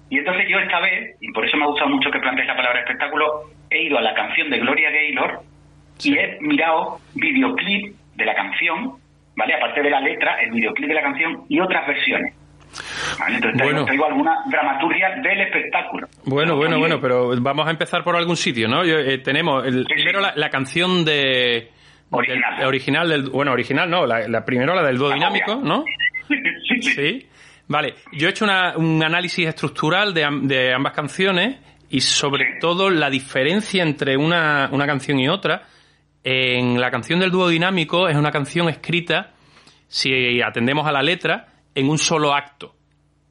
Y 0.09 0.19
entonces 0.19 0.47
yo 0.47 0.59
esta 0.59 0.79
vez, 0.79 1.15
y 1.21 1.31
por 1.31 1.45
eso 1.45 1.57
me 1.57 1.63
ha 1.63 1.67
gustado 1.67 1.89
mucho 1.89 2.11
que 2.11 2.19
plantees 2.19 2.47
la 2.47 2.55
palabra 2.55 2.79
espectáculo, 2.81 3.25
he 3.69 3.83
ido 3.83 3.97
a 3.97 4.01
la 4.01 4.13
canción 4.13 4.49
de 4.49 4.59
Gloria 4.59 4.89
Gaynor 4.91 5.39
y 6.03 6.17
he 6.17 6.37
mirado 6.41 6.99
videoclip 7.15 7.95
de 8.15 8.25
la 8.25 8.35
canción, 8.35 8.93
¿vale? 9.35 9.53
Aparte 9.55 9.81
de 9.81 9.89
la 9.89 9.99
letra, 10.01 10.41
el 10.41 10.51
videoclip 10.51 10.87
de 10.87 10.93
la 10.95 11.01
canción 11.01 11.43
y 11.49 11.59
otras 11.59 11.87
versiones. 11.87 12.33
¿Vale? 13.19 13.35
Entonces 13.35 13.57
traigo, 13.57 13.73
Bueno. 13.73 13.85
traigo 13.85 14.05
alguna 14.05 14.35
dramaturgia 14.49 15.09
del 15.21 15.41
espectáculo. 15.41 16.07
Bueno, 16.25 16.55
bueno, 16.55 16.77
bueno, 16.79 16.99
pero 17.01 17.31
vamos 17.41 17.67
a 17.67 17.71
empezar 17.71 18.03
por 18.03 18.15
algún 18.15 18.35
sitio, 18.37 18.67
¿no? 18.67 18.83
Yo, 18.85 18.97
eh, 18.99 19.17
tenemos 19.19 19.65
el, 19.65 19.73
Sí, 19.79 19.85
sí. 19.87 19.93
primero 19.95 20.19
la, 20.21 20.33
la 20.35 20.49
canción 20.49 21.03
de... 21.05 21.71
Original. 22.11 22.57
del- 22.57 22.67
original 22.67 23.09
del, 23.09 23.29
bueno, 23.29 23.51
original 23.51 23.89
no, 23.89 24.05
la, 24.05 24.27
la 24.27 24.45
primero 24.45 24.73
la 24.75 24.83
del 24.83 24.97
dúo 24.97 25.11
dinámico. 25.11 25.55
¿no? 25.55 25.83
sí, 26.27 26.81
sí. 26.81 26.91
Sí. 26.93 27.27
Vale, 27.67 27.95
yo 28.13 28.27
he 28.27 28.31
hecho 28.31 28.45
una- 28.45 28.77
un 28.77 29.03
análisis 29.03 29.47
estructural 29.47 30.13
de, 30.13 30.25
de 30.43 30.73
ambas 30.73 30.93
canciones 30.93 31.57
y 31.89 31.99
sobre 32.01 32.45
Sí. 32.45 32.59
todo 32.61 32.89
la 32.91 33.09
diferencia 33.09 33.81
entre 33.83 34.15
una, 34.17 34.69
una 34.71 34.85
canción 34.85 35.19
y 35.19 35.27
otra. 35.27 35.63
En 36.23 36.79
la 36.79 36.89
canción 36.91 37.19
del 37.19 37.31
dúo 37.31 37.47
dinámico 37.49 38.07
es 38.07 38.15
una 38.15 38.31
canción 38.31 38.69
escrita, 38.69 39.31
si 39.87 40.41
atendemos 40.41 40.87
a 40.87 40.91
la 40.91 41.01
letra, 41.03 41.47
en 41.73 41.89
un 41.89 41.97
solo 41.97 42.33
acto. 42.33 42.74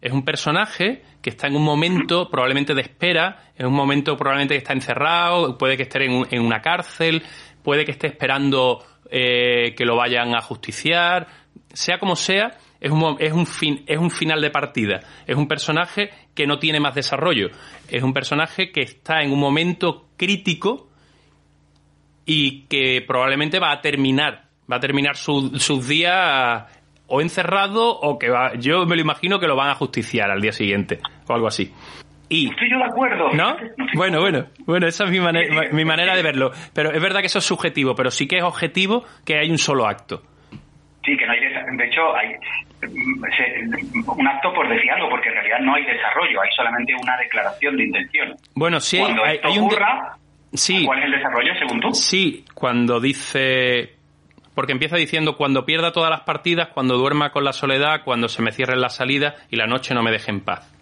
Es 0.05 0.13
un 0.13 0.23
personaje 0.25 1.03
que 1.23 1.31
está 1.31 1.47
en 1.47 1.57
un 1.57 1.63
momento 1.65 2.29
probablemente 2.31 2.75
de 2.75 2.83
espera, 2.83 3.51
en 3.57 3.67
un 3.67 3.73
momento 3.73 4.17
probablemente 4.17 4.55
que 4.55 4.59
está 4.59 4.75
encerrado, 4.75 5.57
puede 5.57 5.77
que 5.79 5.85
esté 5.85 6.05
en, 6.05 6.13
un- 6.13 6.27
en 6.31 6.43
una 6.43 6.61
cárcel, 6.61 7.23
puede 7.63 7.85
que 7.87 7.93
esté 7.93 8.09
esperando 8.09 8.85
eh, 9.11 9.75
que 9.77 9.85
lo 9.87 9.97
vayan 9.97 10.35
a 10.37 10.43
justiciar, 10.43 11.27
sea 11.73 11.99
como 11.99 12.17
sea, 12.17 12.53
es 12.81 12.91
un, 12.91 13.17
es, 13.19 13.33
un 13.33 13.47
fin, 13.47 13.83
es 13.87 13.97
un 13.97 14.11
final 14.11 14.43
de 14.43 14.51
partida. 14.51 15.01
Es 15.27 15.37
un 15.37 15.49
personaje 15.49 16.11
que 16.35 16.47
no 16.47 16.59
tiene 16.59 16.81
más 16.81 16.95
desarrollo. 16.95 17.49
Es 17.89 18.03
un 18.03 18.13
personaje 18.13 18.71
que 18.73 18.83
está 18.83 19.23
en 19.23 19.33
un 19.33 19.41
momento 19.41 20.09
crítico 20.19 20.91
y 22.27 22.63
que 22.67 23.03
probablemente 23.07 23.59
va 23.59 23.73
a 23.73 23.81
terminar, 23.81 24.49
va 24.71 24.77
a 24.77 24.81
terminar 24.81 25.17
su- 25.17 25.59
sus 25.59 25.89
días 25.89 26.65
o 27.07 27.21
encerrado 27.21 27.91
o 27.99 28.19
que 28.19 28.31
va, 28.31 28.55
yo 28.55 28.87
me 28.87 28.97
lo 28.97 29.03
imagino 29.03 29.39
que 29.39 29.47
lo 29.47 29.57
van 29.57 29.71
a 29.71 29.75
justiciar 29.75 30.31
al 30.31 30.41
día 30.41 30.53
siguiente 30.53 31.01
o 31.29 31.35
algo 31.35 31.47
así. 31.47 31.73
Y 32.29 32.49
Estoy 32.49 32.71
yo 32.71 32.79
de 32.79 32.85
acuerdo. 32.85 33.31
¿No? 33.35 33.57
Bueno, 33.95 34.21
bueno, 34.21 34.47
bueno, 34.67 34.87
esa 34.87 35.05
es 35.05 35.11
mi, 35.11 35.21
mane- 35.21 35.47
Sí, 35.47 35.53
sí, 35.69 35.75
mi 35.77 35.85
manera 35.85 36.17
de 36.17 36.23
verlo. 36.23 36.51
Pero 36.73 36.91
es 36.91 37.01
verdad 37.01 37.21
que 37.21 37.27
eso 37.27 37.39
es 37.39 37.45
subjetivo, 37.45 37.95
pero 37.95 38.11
sí 38.11 38.27
que 38.27 38.39
es 38.39 38.43
objetivo 38.43 39.05
que 39.27 39.39
hay 39.39 39.51
un 39.51 39.59
solo 39.59 39.87
acto. 39.87 40.23
Sí, 41.05 41.15
que 41.19 41.27
no 41.27 41.33
hay 41.33 41.41
De 41.77 41.85
hecho, 41.87 42.17
hay 42.17 42.29
mm, 42.89 44.11
un 44.19 44.27
acto 44.27 44.53
por 44.55 44.69
decir 44.69 44.91
algo, 44.91 45.11
porque 45.11 45.29
en 45.29 45.35
realidad 45.35 45.59
no 45.61 45.75
hay 45.75 45.85
desarrollo, 45.85 46.41
hay 46.41 46.51
solamente 46.57 46.95
una 46.95 47.17
declaración 47.19 47.77
de 47.77 47.85
intención. 47.85 48.35
Bueno, 48.55 48.81
sí, 48.81 48.99
Cuando 48.99 49.23
hay- 49.25 49.37
esto 49.37 49.49
hay 49.49 49.59
un... 49.59 49.65
ocurra, 49.67 50.17
Sí, 50.55 50.85
¿cuál 50.87 51.01
es 51.01 51.05
el 51.07 51.11
desarrollo 51.13 51.53
según 51.59 51.81
tú? 51.81 51.93
sí, 51.93 52.45
cuando 52.55 53.01
dice... 53.01 53.97
Porque 54.55 54.73
empieza 54.73 54.97
diciendo, 54.97 55.37
cuando 55.37 55.65
pierda 55.65 55.93
todas 55.93 56.11
las 56.11 56.21
partidas, 56.21 56.69
cuando 56.73 56.97
duerma 56.97 57.33
con 57.33 57.45
la 57.45 57.53
soledad, 57.53 58.03
cuando 58.05 58.29
se 58.29 58.43
me 58.43 58.53
cierren 58.53 58.81
las 58.81 58.97
salidas 58.97 59.35
y 59.51 59.57
la 59.57 59.67
noche 59.67 59.95
no 59.95 60.03
me 60.03 60.13
deje 60.13 60.31
en 60.31 60.41
paz. 60.41 60.73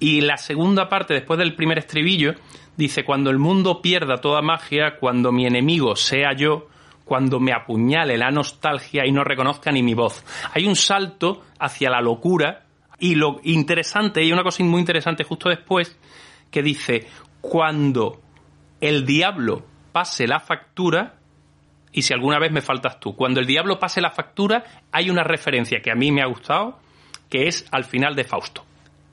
Y 0.00 0.22
la 0.22 0.36
segunda 0.36 0.88
parte, 0.88 1.14
después 1.14 1.38
del 1.38 1.54
primer 1.54 1.78
estribillo, 1.78 2.34
dice, 2.76 3.04
cuando 3.04 3.30
el 3.30 3.38
mundo 3.38 3.80
pierda 3.82 4.20
toda 4.20 4.42
magia, 4.42 4.96
cuando 4.98 5.32
mi 5.32 5.46
enemigo 5.46 5.96
sea 5.96 6.32
yo, 6.32 6.68
cuando 7.04 7.38
me 7.38 7.52
apuñale 7.52 8.16
la 8.16 8.30
nostalgia 8.30 9.06
y 9.06 9.12
no 9.12 9.24
reconozca 9.24 9.70
ni 9.70 9.82
mi 9.82 9.94
voz. 9.94 10.24
Hay 10.54 10.66
un 10.66 10.76
salto 10.76 11.42
hacia 11.58 11.90
la 11.90 12.00
locura 12.00 12.64
y 12.98 13.14
lo 13.14 13.40
interesante, 13.44 14.24
y 14.24 14.32
una 14.32 14.42
cosa 14.42 14.64
muy 14.64 14.80
interesante 14.80 15.24
justo 15.24 15.48
después, 15.48 15.98
que 16.50 16.62
dice, 16.62 17.06
cuando 17.40 18.20
el 18.80 19.04
diablo 19.04 19.64
pase 19.92 20.26
la 20.26 20.40
factura, 20.40 21.16
y 21.94 22.02
si 22.02 22.12
alguna 22.12 22.38
vez 22.38 22.50
me 22.50 22.60
faltas 22.60 22.98
tú, 22.98 23.14
cuando 23.14 23.40
el 23.40 23.46
diablo 23.46 23.78
pase 23.78 24.00
la 24.00 24.10
factura, 24.10 24.64
hay 24.92 25.10
una 25.10 25.22
referencia 25.22 25.80
que 25.80 25.90
a 25.90 25.94
mí 25.94 26.10
me 26.10 26.22
ha 26.22 26.26
gustado, 26.26 26.78
que 27.30 27.46
es 27.46 27.66
al 27.70 27.84
final 27.84 28.14
de 28.16 28.24
Fausto. 28.24 28.64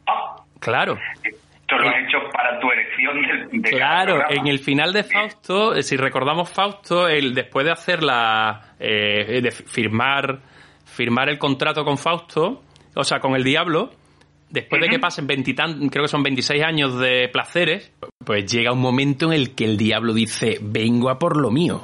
Ah, 0.07 0.35
Claro, 0.59 0.97
esto 1.23 1.77
lo 1.77 1.89
has 1.89 1.95
hecho 2.03 2.17
para 2.33 2.59
tu 2.59 2.67
elección 2.71 3.61
de, 3.61 3.69
Claro, 3.69 4.23
en 4.29 4.47
el 4.47 4.59
final 4.59 4.93
de 4.93 5.03
Fausto, 5.03 5.75
eh, 5.75 5.83
si 5.83 5.95
recordamos 5.95 6.49
Fausto, 6.49 7.07
el, 7.07 7.33
después 7.33 7.65
de 7.65 7.71
hacer 7.71 8.03
la. 8.03 8.73
eh, 8.79 9.41
de 9.41 9.51
firmar, 9.51 10.39
firmar 10.85 11.29
el 11.29 11.37
contrato 11.37 11.85
con 11.85 11.97
Fausto, 11.97 12.63
o 12.95 13.03
sea, 13.03 13.19
con 13.19 13.35
el 13.35 13.43
diablo, 13.43 13.91
después 14.49 14.81
de 14.81 14.89
que 14.89 14.99
pasen 14.99 15.27
veintitantos, 15.27 15.87
creo 15.91 16.03
que 16.03 16.09
son 16.09 16.23
26 16.23 16.63
años 16.63 16.99
de 16.99 17.29
placeres, 17.31 17.91
pues 18.25 18.51
llega 18.51 18.71
un 18.71 18.81
momento 18.81 19.27
en 19.27 19.33
el 19.33 19.55
que 19.55 19.65
el 19.65 19.77
diablo 19.77 20.13
dice, 20.13 20.57
vengo 20.61 21.09
a 21.09 21.17
por 21.19 21.37
lo 21.37 21.51
mío. 21.51 21.83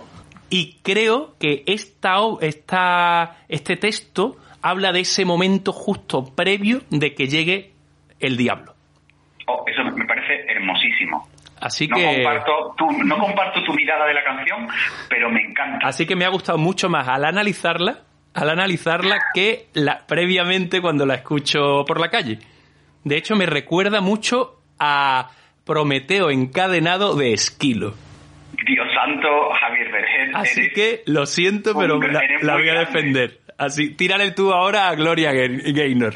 Y 0.49 0.77
creo 0.81 1.35
que 1.39 1.63
esta, 1.65 2.17
esta, 2.41 3.37
este 3.49 3.75
texto 3.75 4.37
habla 4.61 4.91
de 4.91 5.01
ese 5.01 5.25
momento 5.25 5.73
justo 5.73 6.33
previo 6.35 6.81
de 6.89 7.13
que 7.13 7.27
llegue 7.27 7.71
el 8.19 8.37
diablo. 8.37 8.73
Oh, 9.47 9.63
eso 9.67 9.83
me 9.83 10.05
parece 10.05 10.45
hermosísimo. 10.49 11.27
Así 11.59 11.87
no 11.87 11.97
que... 11.97 12.03
Comparto 12.03 12.75
tu, 12.77 12.91
no 13.03 13.17
comparto 13.17 13.63
tu 13.63 13.73
mirada 13.73 14.05
de 14.05 14.13
la 14.13 14.23
canción, 14.23 14.67
pero 15.09 15.29
me 15.29 15.41
encanta. 15.41 15.87
Así 15.87 16.05
que 16.05 16.15
me 16.15 16.25
ha 16.25 16.29
gustado 16.29 16.57
mucho 16.57 16.89
más 16.89 17.07
al 17.07 17.25
analizarla, 17.25 17.99
al 18.33 18.49
analizarla 18.49 19.17
que 19.33 19.67
la, 19.73 20.05
previamente 20.07 20.81
cuando 20.81 21.05
la 21.05 21.15
escucho 21.15 21.83
por 21.85 21.99
la 21.99 22.09
calle. 22.09 22.39
De 23.03 23.17
hecho, 23.17 23.35
me 23.35 23.45
recuerda 23.45 24.01
mucho 24.01 24.61
a 24.79 25.29
Prometeo 25.65 26.29
encadenado 26.29 27.15
de 27.15 27.33
Esquilo. 27.33 27.93
Dios 28.65 28.87
santo, 28.93 29.27
Javier 29.61 29.76
Así 30.33 30.69
que 30.69 31.01
lo 31.05 31.25
siento, 31.25 31.77
pero 31.77 31.99
la, 31.99 32.21
la 32.41 32.53
voy 32.55 32.69
a 32.69 32.79
defender. 32.79 33.39
Así, 33.57 33.95
tírale 33.95 34.31
tú 34.31 34.51
ahora 34.53 34.89
a 34.89 34.95
Gloria 34.95 35.31
Gaynor. 35.31 36.13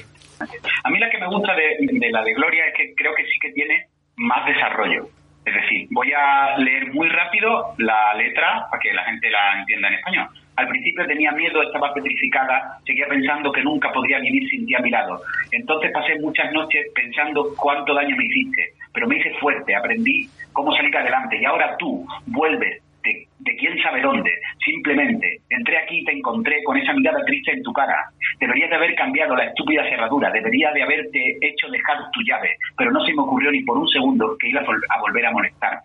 A 0.84 0.90
mí 0.90 1.00
la 1.00 1.10
que 1.10 1.18
me 1.18 1.28
gusta 1.28 1.54
de, 1.56 1.78
de, 1.80 2.12
la 2.12 2.24
de 2.24 2.34
Gloria 2.34 2.66
es 2.68 2.74
que 2.76 2.94
creo 2.96 3.14
que 3.16 3.24
sí 3.24 3.40
que 3.42 3.52
tiene 3.52 3.86
más 4.16 4.46
desarrollo. 4.46 5.08
Es 5.46 5.54
decir, 5.56 5.88
voy 5.90 6.12
a 6.14 6.58
leer 6.58 6.94
muy 6.94 7.10
rápido 7.10 7.74
la 7.78 8.14
letra 8.14 8.68
para 8.70 8.80
que 8.80 8.94
la 8.94 9.04
gente 9.06 9.30
la 9.32 9.60
entienda 9.60 9.88
en 9.88 9.94
español. 9.96 10.28
Al 10.56 10.68
principio 10.68 11.08
tenía 11.08 11.32
miedo, 11.32 11.64
estaba 11.64 11.94
petrificada, 11.94 12.78
seguía 12.86 13.08
pensando 13.08 13.52
que 13.52 13.64
nunca 13.64 13.92
podría 13.92 14.20
vivir 14.20 14.48
sin 14.50 14.68
ti 14.68 14.76
a 14.76 14.80
mi 14.80 14.92
lado. 14.92 15.22
Entonces 15.52 15.92
pasé 15.92 16.20
muchas 16.20 16.52
noches 16.52 16.86
pensando 16.94 17.56
cuánto 17.58 17.96
daño 17.96 18.16
me 18.16 18.26
hiciste, 18.26 18.74
pero 18.94 19.08
me 19.08 19.18
hice 19.18 19.34
fuerte, 19.40 19.76
aprendí 19.76 20.30
cómo 20.54 20.76
salir 20.76 20.96
adelante 20.96 21.38
y 21.42 21.46
ahora 21.46 21.76
tú 21.78 22.06
vuelves 22.28 22.84
de, 23.04 23.28
de, 23.40 23.56
quién 23.58 23.82
sabe 23.82 24.02
dónde. 24.02 24.32
Simplemente 24.64 25.42
entré 25.50 25.78
aquí 25.78 26.00
y 26.00 26.06
te 26.06 26.12
encontré 26.12 26.64
con 26.64 26.78
esa 26.78 26.94
mirada 26.94 27.24
triste 27.26 27.52
en 27.52 27.64
tu 27.64 27.74
cara. 27.74 28.10
Deberías 28.40 28.70
de 28.70 28.76
haber 28.76 28.96
cambiado 28.96 29.36
la 29.36 29.46
estúpida 29.46 29.84
cerradura, 29.90 30.32
debería 30.32 30.72
de 30.72 30.84
haberte 30.84 31.38
hecho 31.42 31.70
dejar 31.70 31.98
tu 32.12 32.22
llave, 32.22 32.58
pero 32.78 32.92
no 32.92 33.04
se 33.06 33.14
me 33.14 33.22
ocurrió 33.22 33.52
ni 33.52 33.64
por 33.64 33.78
un 33.78 33.88
segundo 33.88 34.38
que 34.40 34.50
ibas 34.50 34.66
a 34.66 35.00
volver 35.02 35.26
a 35.26 35.32
molestar. 35.32 35.80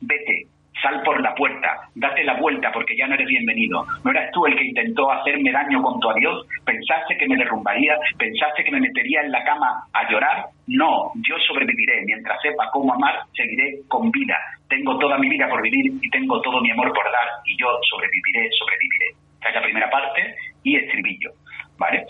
Vete, 0.00 0.46
sal 0.82 1.02
por 1.02 1.20
la 1.20 1.34
puerta, 1.34 1.88
date 1.94 2.24
la 2.24 2.34
vuelta 2.34 2.70
porque 2.72 2.96
ya 2.96 3.06
no 3.06 3.14
eres 3.14 3.28
bienvenido. 3.28 3.86
¿No 4.04 4.10
eras 4.10 4.30
tú 4.32 4.46
el 4.46 4.56
que 4.56 4.64
intentó 4.64 5.10
hacerme 5.10 5.52
daño 5.52 5.82
con 5.82 6.00
tu 6.00 6.10
adiós? 6.10 6.46
¿Pensaste 6.64 7.16
que 7.16 7.28
me 7.28 7.36
derrumbaría? 7.36 7.96
¿Pensaste 8.18 8.64
que 8.64 8.72
me 8.72 8.80
metería 8.80 9.22
en 9.22 9.32
la 9.32 9.44
cama 9.44 9.86
a 9.92 10.10
llorar? 10.10 10.44
No, 10.66 11.12
yo 11.28 11.36
sobreviviré. 11.46 12.02
Mientras 12.06 12.40
sepa 12.42 12.70
cómo 12.72 12.94
amar, 12.94 13.20
seguiré 13.34 13.80
con 13.88 14.10
vida. 14.10 14.36
Tengo 14.68 14.98
toda 14.98 15.18
mi 15.18 15.28
vida 15.28 15.48
por 15.48 15.62
vivir 15.62 15.92
y 16.02 16.10
tengo 16.10 16.40
todo 16.40 16.60
mi 16.60 16.70
amor 16.70 16.92
por 16.92 17.04
dar 17.04 17.28
y 17.44 17.56
yo 17.56 17.68
sobreviviré, 17.90 18.50
sobreviviré. 18.58 19.06
Esta 19.34 19.48
es 19.48 19.54
la 19.54 19.62
primera 19.62 19.90
parte 19.90 20.34
y 20.62 20.76
estribillo, 20.76 21.30
¿vale? 21.78 22.04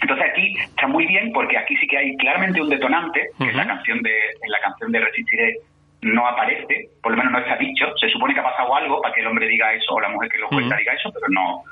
Entonces 0.00 0.26
aquí 0.30 0.54
está 0.60 0.86
muy 0.86 1.06
bien 1.06 1.32
porque 1.32 1.58
aquí 1.58 1.76
sí 1.76 1.86
que 1.86 1.98
hay 1.98 2.16
claramente 2.16 2.60
un 2.60 2.68
detonante, 2.68 3.20
que 3.36 3.44
uh 3.44 3.46
-huh. 3.46 3.50
es 3.50 3.56
la 3.56 3.66
canción 3.66 4.00
de 4.02 4.10
en 4.10 4.50
la 4.50 4.60
canción 4.60 4.92
de 4.92 5.00
Resistiré 5.00 5.56
no 6.02 6.26
aparece, 6.26 6.90
por 7.02 7.12
lo 7.12 7.18
menos 7.18 7.32
no 7.32 7.38
está 7.40 7.56
dicho. 7.56 7.86
Se 8.00 8.08
supone 8.08 8.34
que 8.34 8.40
ha 8.40 8.44
pasado 8.44 8.74
algo 8.74 9.00
para 9.00 9.14
que 9.14 9.20
el 9.20 9.26
hombre 9.26 9.48
diga 9.48 9.72
eso 9.72 9.94
o 9.94 10.00
la 10.00 10.08
mujer 10.08 10.30
que 10.30 10.38
lo 10.38 10.48
cuenta 10.48 10.76
diga 10.76 10.92
eso, 10.92 11.10
pero 11.12 11.26
no. 11.30 11.62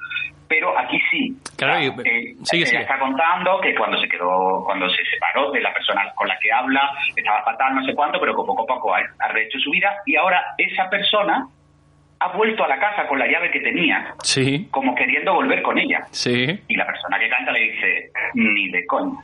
Pero 0.48 0.78
aquí 0.78 1.00
sí. 1.10 1.36
Claro, 1.56 1.74
o 1.74 2.02
sea, 2.02 2.12
eh, 2.12 2.34
sí, 2.44 2.56
ella 2.58 2.66
sí. 2.66 2.76
está 2.76 2.98
contando 2.98 3.60
que 3.60 3.74
cuando 3.74 3.98
se 4.00 4.08
quedó, 4.08 4.62
cuando 4.64 4.88
se 4.90 5.04
separó 5.04 5.50
de 5.50 5.60
la 5.60 5.72
persona 5.72 6.02
con 6.14 6.28
la 6.28 6.38
que 6.38 6.52
habla, 6.52 6.92
estaba 7.14 7.42
fatal, 7.42 7.74
no 7.74 7.84
sé 7.84 7.94
cuánto, 7.94 8.20
pero 8.20 8.32
que 8.32 8.46
poco 8.46 8.62
a 8.62 8.66
poco 8.66 8.94
ha, 8.94 9.00
ha 9.18 9.28
rehecho 9.28 9.58
su 9.58 9.70
vida 9.70 9.96
y 10.06 10.16
ahora 10.16 10.54
esa 10.58 10.88
persona 10.88 11.48
ha 12.18 12.28
vuelto 12.28 12.64
a 12.64 12.68
la 12.68 12.78
casa 12.78 13.06
con 13.08 13.18
la 13.18 13.26
llave 13.26 13.50
que 13.50 13.60
tenía, 13.60 14.14
sí. 14.22 14.68
como 14.70 14.94
queriendo 14.94 15.34
volver 15.34 15.62
con 15.62 15.78
ella. 15.78 16.06
Sí. 16.10 16.58
Y 16.68 16.76
la 16.76 16.86
persona 16.86 17.18
que 17.18 17.28
canta 17.28 17.52
le 17.52 17.60
dice, 17.60 18.10
ni 18.34 18.70
de 18.70 18.86
coña, 18.86 19.18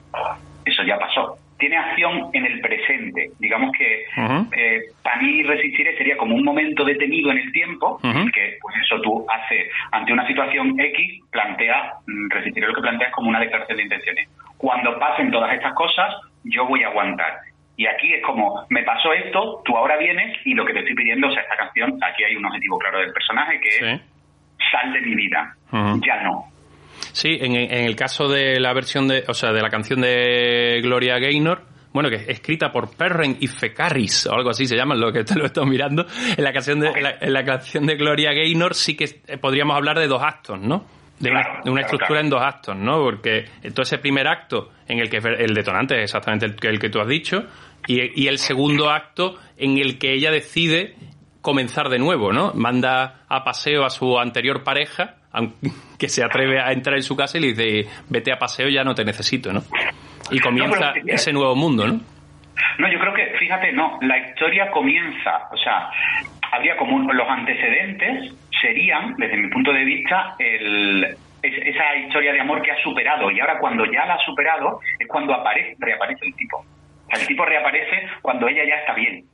eso 0.64 0.82
ya 0.82 0.98
pasó 0.98 1.38
tiene 1.62 1.76
acción 1.76 2.28
en 2.32 2.44
el 2.44 2.60
presente. 2.60 3.30
Digamos 3.38 3.70
que 3.78 4.04
uh 4.16 4.20
-huh. 4.20 4.48
eh, 4.50 4.80
para 5.00 5.22
mí 5.22 5.44
resistiré 5.44 5.96
sería 5.96 6.16
como 6.16 6.34
un 6.34 6.42
momento 6.42 6.84
detenido 6.84 7.30
en 7.30 7.38
el 7.38 7.52
tiempo, 7.52 8.00
uh 8.02 8.06
-huh. 8.06 8.32
que 8.32 8.58
pues 8.60 8.74
eso 8.82 9.00
tú 9.00 9.24
haces 9.30 9.68
ante 9.92 10.12
una 10.12 10.26
situación 10.26 10.74
X, 10.76 11.20
plantea, 11.30 11.92
resistiré 12.30 12.66
lo 12.66 12.74
que 12.74 12.80
planteas 12.80 13.12
como 13.12 13.28
una 13.28 13.38
declaración 13.38 13.76
de 13.76 13.84
intenciones. 13.84 14.28
Cuando 14.58 14.98
pasen 14.98 15.30
todas 15.30 15.54
estas 15.54 15.72
cosas, 15.74 16.12
yo 16.42 16.66
voy 16.66 16.82
a 16.82 16.88
aguantar. 16.88 17.32
Y 17.76 17.86
aquí 17.86 18.12
es 18.12 18.22
como, 18.24 18.66
me 18.68 18.82
pasó 18.82 19.12
esto, 19.12 19.62
tú 19.64 19.76
ahora 19.76 19.96
vienes 19.98 20.36
y 20.44 20.54
lo 20.54 20.64
que 20.66 20.72
te 20.72 20.80
estoy 20.80 20.96
pidiendo, 20.96 21.28
o 21.28 21.30
sea, 21.30 21.42
esta 21.42 21.56
canción, 21.56 21.96
aquí 22.02 22.24
hay 22.24 22.34
un 22.34 22.44
objetivo 22.44 22.76
claro 22.78 22.98
del 22.98 23.12
personaje 23.12 23.60
que 23.60 23.70
sí. 23.70 23.84
es, 23.84 24.00
sal 24.72 24.92
de 24.92 25.00
mi 25.00 25.14
vida, 25.14 25.54
uh 25.70 25.76
-huh. 25.76 26.06
ya 26.06 26.22
no, 26.22 26.51
Sí, 27.12 27.36
en, 27.40 27.56
en, 27.56 27.84
el 27.84 27.96
caso 27.96 28.28
de 28.28 28.58
la 28.60 28.72
versión 28.72 29.08
de, 29.08 29.24
o 29.28 29.34
sea, 29.34 29.52
de 29.52 29.60
la 29.60 29.68
canción 29.68 30.00
de 30.00 30.80
Gloria 30.82 31.18
Gaynor, 31.18 31.62
bueno, 31.92 32.08
que 32.08 32.16
es 32.16 32.28
escrita 32.28 32.72
por 32.72 32.96
Perren 32.96 33.36
y 33.40 33.46
Fecaris, 33.46 34.26
o 34.26 34.34
algo 34.34 34.50
así 34.50 34.66
se 34.66 34.76
llama, 34.76 34.94
lo 34.94 35.12
que 35.12 35.24
te 35.24 35.34
lo 35.34 35.46
estoy 35.46 35.66
mirando, 35.66 36.06
en 36.36 36.42
la 36.42 36.52
canción 36.52 36.80
de, 36.80 36.88
en, 36.88 37.02
la, 37.02 37.14
en 37.20 37.32
la, 37.32 37.44
canción 37.44 37.86
de 37.86 37.96
Gloria 37.96 38.32
Gaynor 38.32 38.74
sí 38.74 38.96
que 38.96 39.06
podríamos 39.40 39.76
hablar 39.76 39.98
de 39.98 40.06
dos 40.06 40.22
actos, 40.22 40.58
¿no? 40.58 40.86
De 41.18 41.30
una, 41.30 41.42
claro, 41.42 41.60
de 41.64 41.70
una 41.70 41.80
claro, 41.82 41.86
estructura 41.86 42.20
claro. 42.20 42.24
en 42.24 42.30
dos 42.30 42.42
actos, 42.42 42.76
¿no? 42.76 42.98
Porque 43.02 43.44
todo 43.74 43.82
ese 43.82 43.98
primer 43.98 44.26
acto 44.26 44.70
en 44.88 44.98
el 44.98 45.08
que 45.08 45.18
el 45.18 45.54
detonante 45.54 45.96
es 45.96 46.04
exactamente 46.04 46.46
el, 46.46 46.56
el 46.60 46.78
que 46.78 46.88
tú 46.88 47.00
has 47.00 47.06
dicho, 47.06 47.44
y, 47.86 48.22
y 48.22 48.28
el 48.28 48.38
segundo 48.38 48.90
acto 48.90 49.38
en 49.56 49.78
el 49.78 49.98
que 49.98 50.14
ella 50.14 50.30
decide 50.30 50.96
comenzar 51.42 51.88
de 51.90 51.98
nuevo, 51.98 52.32
¿no? 52.32 52.52
Manda 52.54 53.24
a 53.28 53.44
paseo 53.44 53.84
a 53.84 53.90
su 53.90 54.18
anterior 54.18 54.64
pareja 54.64 55.16
que 55.98 56.08
se 56.08 56.24
atreve 56.24 56.60
a 56.60 56.72
entrar 56.72 56.96
en 56.96 57.02
su 57.02 57.16
casa 57.16 57.38
y 57.38 57.40
le 57.40 57.46
dice, 57.48 57.88
vete 58.08 58.32
a 58.32 58.38
paseo, 58.38 58.68
ya 58.68 58.84
no 58.84 58.94
te 58.94 59.04
necesito, 59.04 59.52
¿no? 59.52 59.62
Y 60.30 60.40
comienza 60.40 60.92
no, 60.94 61.02
ese 61.06 61.32
nuevo 61.32 61.54
mundo, 61.54 61.86
¿no? 61.86 62.00
No, 62.78 62.92
yo 62.92 62.98
creo 62.98 63.14
que, 63.14 63.38
fíjate, 63.38 63.72
no, 63.72 63.98
la 64.02 64.18
historia 64.18 64.70
comienza, 64.70 65.48
o 65.50 65.56
sea, 65.56 65.90
habría 66.52 66.76
como 66.76 66.96
un, 66.96 67.16
los 67.16 67.28
antecedentes 67.28 68.34
serían, 68.60 69.14
desde 69.16 69.36
mi 69.36 69.48
punto 69.48 69.72
de 69.72 69.84
vista, 69.84 70.34
el, 70.38 71.04
es, 71.42 71.66
esa 71.66 71.96
historia 71.96 72.32
de 72.32 72.40
amor 72.40 72.62
que 72.62 72.70
ha 72.70 72.82
superado 72.82 73.30
y 73.30 73.40
ahora 73.40 73.58
cuando 73.58 73.84
ya 73.86 74.06
la 74.06 74.14
ha 74.14 74.24
superado 74.24 74.80
es 74.98 75.08
cuando 75.08 75.34
aparece, 75.34 75.76
reaparece 75.78 76.26
el 76.26 76.34
tipo. 76.34 76.58
O 76.58 77.10
sea, 77.10 77.20
el 77.20 77.26
tipo 77.26 77.44
reaparece 77.44 78.08
cuando 78.22 78.48
ella 78.48 78.64
ya 78.66 78.76
está 78.76 78.94
bien. 78.94 79.24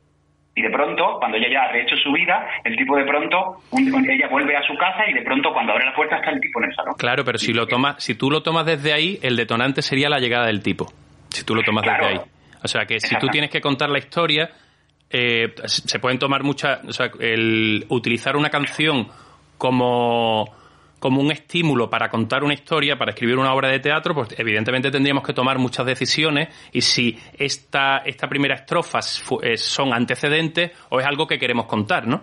Y 0.59 0.61
de 0.61 0.71
pronto, 0.71 1.18
cuando 1.21 1.37
ella 1.37 1.47
ya 1.53 1.62
ha 1.62 1.73
rehecho 1.73 1.94
su 2.03 2.11
vida, 2.11 2.44
el 2.64 2.75
tipo 2.75 2.97
de 2.97 3.05
pronto, 3.05 3.62
un, 3.71 4.11
ella 4.11 4.27
vuelve 4.29 4.57
a 4.57 4.62
su 4.62 4.75
casa 4.75 5.09
y 5.09 5.14
de 5.14 5.23
pronto 5.23 5.53
cuando 5.53 5.71
abre 5.71 5.85
la 5.85 5.94
puerta 5.94 6.16
está 6.16 6.31
el 6.33 6.40
tipo 6.40 6.59
en 6.59 6.68
el 6.68 6.75
salón. 6.75 6.94
Claro, 6.99 7.25
pero 7.25 7.38
si 7.38 7.53
lo 7.53 7.68
tomas, 7.68 8.03
si 8.03 8.16
tú 8.16 8.29
lo 8.29 8.42
tomas 8.42 8.66
desde 8.66 8.92
ahí, 8.92 9.21
el 9.23 9.37
detonante 9.37 9.83
sería 9.83 10.09
la 10.09 10.18
llegada 10.18 10.47
del 10.47 10.61
tipo. 10.61 10.87
Si 11.29 11.44
tú 11.44 11.55
lo 11.55 11.62
tomas 11.62 11.85
claro. 11.85 12.05
desde 12.09 12.21
ahí. 12.23 12.29
O 12.64 12.66
sea 12.66 12.87
que 12.87 12.99
si 12.99 13.16
tú 13.21 13.29
tienes 13.29 13.51
que 13.51 13.61
contar 13.61 13.88
la 13.88 13.99
historia, 13.99 14.51
eh, 15.11 15.55
se 15.64 16.01
pueden 16.01 16.18
tomar 16.18 16.42
muchas, 16.42 16.85
o 16.85 16.92
sea, 16.92 17.09
el 17.21 17.87
utilizar 17.88 18.37
una 18.37 18.51
canción 18.51 19.07
como 19.59 20.44
como 20.99 21.21
un 21.21 21.31
estímulo 21.31 21.89
para 21.89 22.09
contar 22.09 22.45
una 22.45 22.55
historia, 22.55 22.97
para 22.97 23.13
escribir 23.13 23.37
una 23.37 23.53
obra 23.53 23.69
de 23.69 23.81
teatro, 23.81 24.15
pues 24.15 24.39
evidentemente 24.39 24.91
tendríamos 24.91 25.25
que 25.25 25.33
tomar 25.33 25.59
muchas 25.59 25.87
decisiones 25.87 26.49
y 26.73 26.81
si 26.81 27.19
esta, 27.39 27.99
esta 27.99 28.29
primera 28.29 28.55
estrofa 28.55 29.01
son 29.03 29.93
antecedentes 29.93 30.73
o 30.91 31.01
es 31.01 31.07
algo 31.07 31.27
que 31.27 31.39
queremos 31.39 31.67
contar, 31.67 32.07
¿no? 32.07 32.23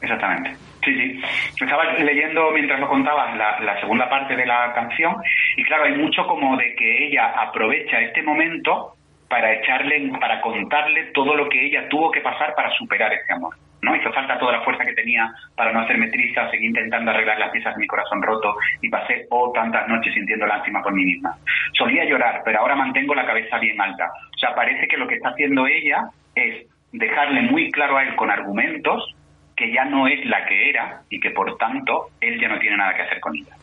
Exactamente. 0.00 0.56
Sí, 0.84 0.94
sí. 0.94 1.20
Estaba 1.62 1.92
leyendo 1.98 2.50
mientras 2.52 2.80
lo 2.80 2.88
contabas 2.88 3.36
la, 3.36 3.60
la, 3.60 3.78
segunda 3.80 4.08
parte 4.08 4.34
de 4.34 4.46
la 4.46 4.72
canción 4.72 5.14
y 5.56 5.62
claro, 5.64 5.84
hay 5.84 5.96
mucho 5.96 6.26
como 6.26 6.56
de 6.56 6.74
que 6.74 7.06
ella 7.06 7.34
aprovecha 7.36 8.00
este 8.00 8.22
momento 8.22 8.94
para 9.28 9.52
echarle, 9.52 10.10
para 10.18 10.40
contarle 10.40 11.12
todo 11.12 11.34
lo 11.34 11.48
que 11.48 11.66
ella 11.66 11.88
tuvo 11.88 12.10
que 12.10 12.20
pasar 12.20 12.54
para 12.54 12.70
superar 12.76 13.12
ese 13.12 13.32
amor. 13.32 13.54
¿No? 13.82 13.96
Hizo 13.96 14.12
falta 14.12 14.38
toda 14.38 14.52
la 14.52 14.62
fuerza 14.62 14.84
que 14.84 14.94
tenía 14.94 15.30
para 15.56 15.72
no 15.72 15.80
hacerme 15.80 16.08
triste, 16.08 16.40
seguí 16.50 16.66
intentando 16.66 17.10
arreglar 17.10 17.38
las 17.38 17.50
piezas 17.50 17.74
de 17.74 17.80
mi 17.80 17.86
corazón 17.86 18.22
roto 18.22 18.56
y 18.80 18.88
pasé 18.88 19.26
oh 19.30 19.52
tantas 19.52 19.88
noches 19.88 20.12
sintiendo 20.14 20.46
lástima 20.46 20.82
por 20.82 20.92
mí 20.92 21.04
misma. 21.04 21.36
Solía 21.72 22.04
llorar, 22.04 22.42
pero 22.44 22.60
ahora 22.60 22.76
mantengo 22.76 23.14
la 23.14 23.26
cabeza 23.26 23.58
bien 23.58 23.80
alta. 23.80 24.10
O 24.34 24.38
sea, 24.38 24.54
parece 24.54 24.86
que 24.88 24.96
lo 24.96 25.06
que 25.06 25.16
está 25.16 25.30
haciendo 25.30 25.66
ella 25.66 26.08
es 26.34 26.66
dejarle 26.92 27.42
muy 27.42 27.70
claro 27.70 27.96
a 27.96 28.02
él 28.02 28.14
con 28.16 28.30
argumentos 28.30 29.14
que 29.56 29.72
ya 29.72 29.84
no 29.84 30.08
es 30.08 30.24
la 30.24 30.46
que 30.46 30.70
era 30.70 31.02
y 31.10 31.20
que 31.20 31.30
por 31.30 31.56
tanto 31.58 32.08
él 32.20 32.40
ya 32.40 32.48
no 32.48 32.58
tiene 32.58 32.76
nada 32.76 32.94
que 32.94 33.02
hacer 33.02 33.20
con 33.20 33.36
ella. 33.36 33.59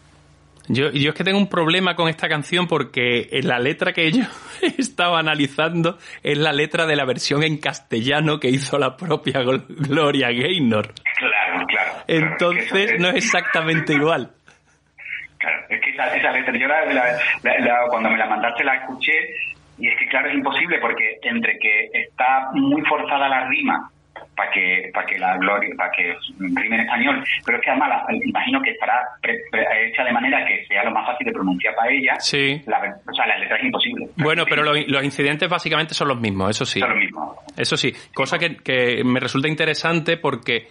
Yo, 0.69 0.91
yo 0.91 1.10
es 1.10 1.15
que 1.15 1.23
tengo 1.23 1.38
un 1.38 1.47
problema 1.47 1.95
con 1.95 2.10
esta 2.10 2.27
canción 2.27 2.67
porque 2.67 3.30
en 3.32 3.47
la 3.47 3.60
letra 3.60 3.93
que 3.93 4.12
yo 4.12 4.23
estaba 4.77 5.19
analizando 5.19 5.97
es 6.23 6.38
la 6.38 6.51
letra 6.51 6.86
de 6.86 6.95
la 6.95 7.06
versión 7.06 7.43
en 7.43 7.58
castellano 7.58 8.39
que 8.39 8.49
hizo 8.49 8.77
la 8.77 8.97
propia 8.97 9.41
Gloria 9.41 10.27
Gaynor. 10.32 10.93
Claro, 11.17 11.65
claro. 11.67 11.91
Entonces 12.08 12.71
claro, 12.71 12.93
es 12.95 12.99
no 12.99 13.10
es 13.10 13.15
exactamente 13.15 13.93
igual. 13.93 14.32
Claro, 15.38 15.58
es 15.69 15.82
que 15.82 15.89
esa, 15.91 16.15
esa 16.15 16.32
letra, 16.32 16.58
yo 16.58 16.67
la, 16.67 16.86
la, 16.86 17.60
la, 17.60 17.88
cuando 17.89 18.10
me 18.10 18.17
la 18.17 18.25
mandaste 18.25 18.63
la 18.63 18.75
escuché 18.75 19.13
Y 19.77 19.88
es 19.88 19.97
que, 19.97 20.08
claro, 20.08 20.30
es 20.30 20.36
imposible 20.36 20.80
porque 20.80 21.19
entre 21.21 21.58
que 21.60 21.89
está 21.93 22.49
muy 22.53 22.82
forzada 22.82 23.30
la 23.30 23.47
rima 23.47 23.91
para 24.38 24.52
que 24.52 24.91
para 24.93 25.06
que 25.08 25.17
la 25.17 25.36
gloria 25.38 25.73
para 25.76 25.89
que 25.91 26.15
rime 26.38 26.76
en 26.76 26.82
español 26.82 27.23
pero 27.43 27.58
es 27.58 27.63
que 27.63 27.71
además 27.71 27.89
la- 27.89 28.15
imagino 28.23 28.62
que 28.62 28.69
estará 28.69 29.02
pre- 29.19 29.41
pre- 29.52 29.65
hecha 29.89 30.04
de 30.04 30.13
manera 30.13 30.45
que 30.45 30.63
sea 30.67 30.84
lo 30.84 30.91
más 30.91 31.08
fácil 31.08 31.26
de 31.26 31.34
pronunciar 31.34 31.73
para 31.76 31.91
ella 31.91 32.13
Sí. 32.19 32.62
la, 32.67 32.78
o 33.10 33.13
sea 33.15 33.26
la 33.26 33.38
letra 33.39 33.58
es 33.58 33.63
imposible 33.65 34.08
Bueno, 34.15 34.45
pero 34.47 34.62
lo- 34.63 34.73
los 34.76 35.04
incidentes 35.04 35.50
básicamente 35.50 35.95
son 35.95 36.08
los 36.10 36.19
mismos, 36.19 36.52
eso 36.52 36.65
sí. 36.65 36.80
Son 36.80 36.89
lo 36.91 36.95
mismo 36.97 37.36
Eso 37.58 37.76
sí, 37.76 37.91
cosa 38.13 38.38
que, 38.38 38.58
que 38.58 39.04
me 39.04 39.19
resulta 39.19 39.47
interesante 39.47 40.17
porque 40.17 40.67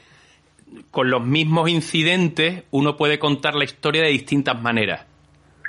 con 0.93 1.11
los 1.11 1.25
mismos 1.27 1.69
incidentes 1.69 2.65
uno 2.71 2.97
puede 2.97 3.19
contar 3.19 3.55
la 3.57 3.65
historia 3.65 4.03
de 4.03 4.09
distintas 4.11 4.61
maneras. 4.61 5.07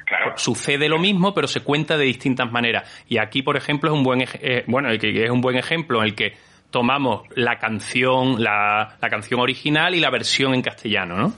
claro 0.05 0.33
Sucede 0.37 0.87
lo 0.89 0.99
mismo, 0.99 1.33
pero 1.33 1.47
se 1.47 1.61
cuenta 1.63 1.97
de 1.97 2.05
distintas 2.05 2.51
maneras. 2.51 3.03
Y 3.07 3.17
aquí, 3.17 3.41
por 3.41 3.57
ejemplo, 3.57 3.89
es 3.89 3.95
un 3.97 4.03
buen 4.03 4.21
eh, 4.41 4.63
bueno, 4.67 4.89
es 4.91 5.29
un 5.31 5.41
buen 5.41 5.57
ejemplo 5.57 5.99
en 5.99 6.05
el 6.05 6.15
que 6.15 6.33
tomamos 6.71 7.23
la 7.35 7.57
canción, 7.57 8.43
la, 8.43 8.97
la 9.01 9.09
canción 9.09 9.39
original 9.39 9.95
y 9.95 9.99
la 9.99 10.09
versión 10.09 10.53
en 10.53 10.61
castellano, 10.61 11.15
¿no? 11.15 11.33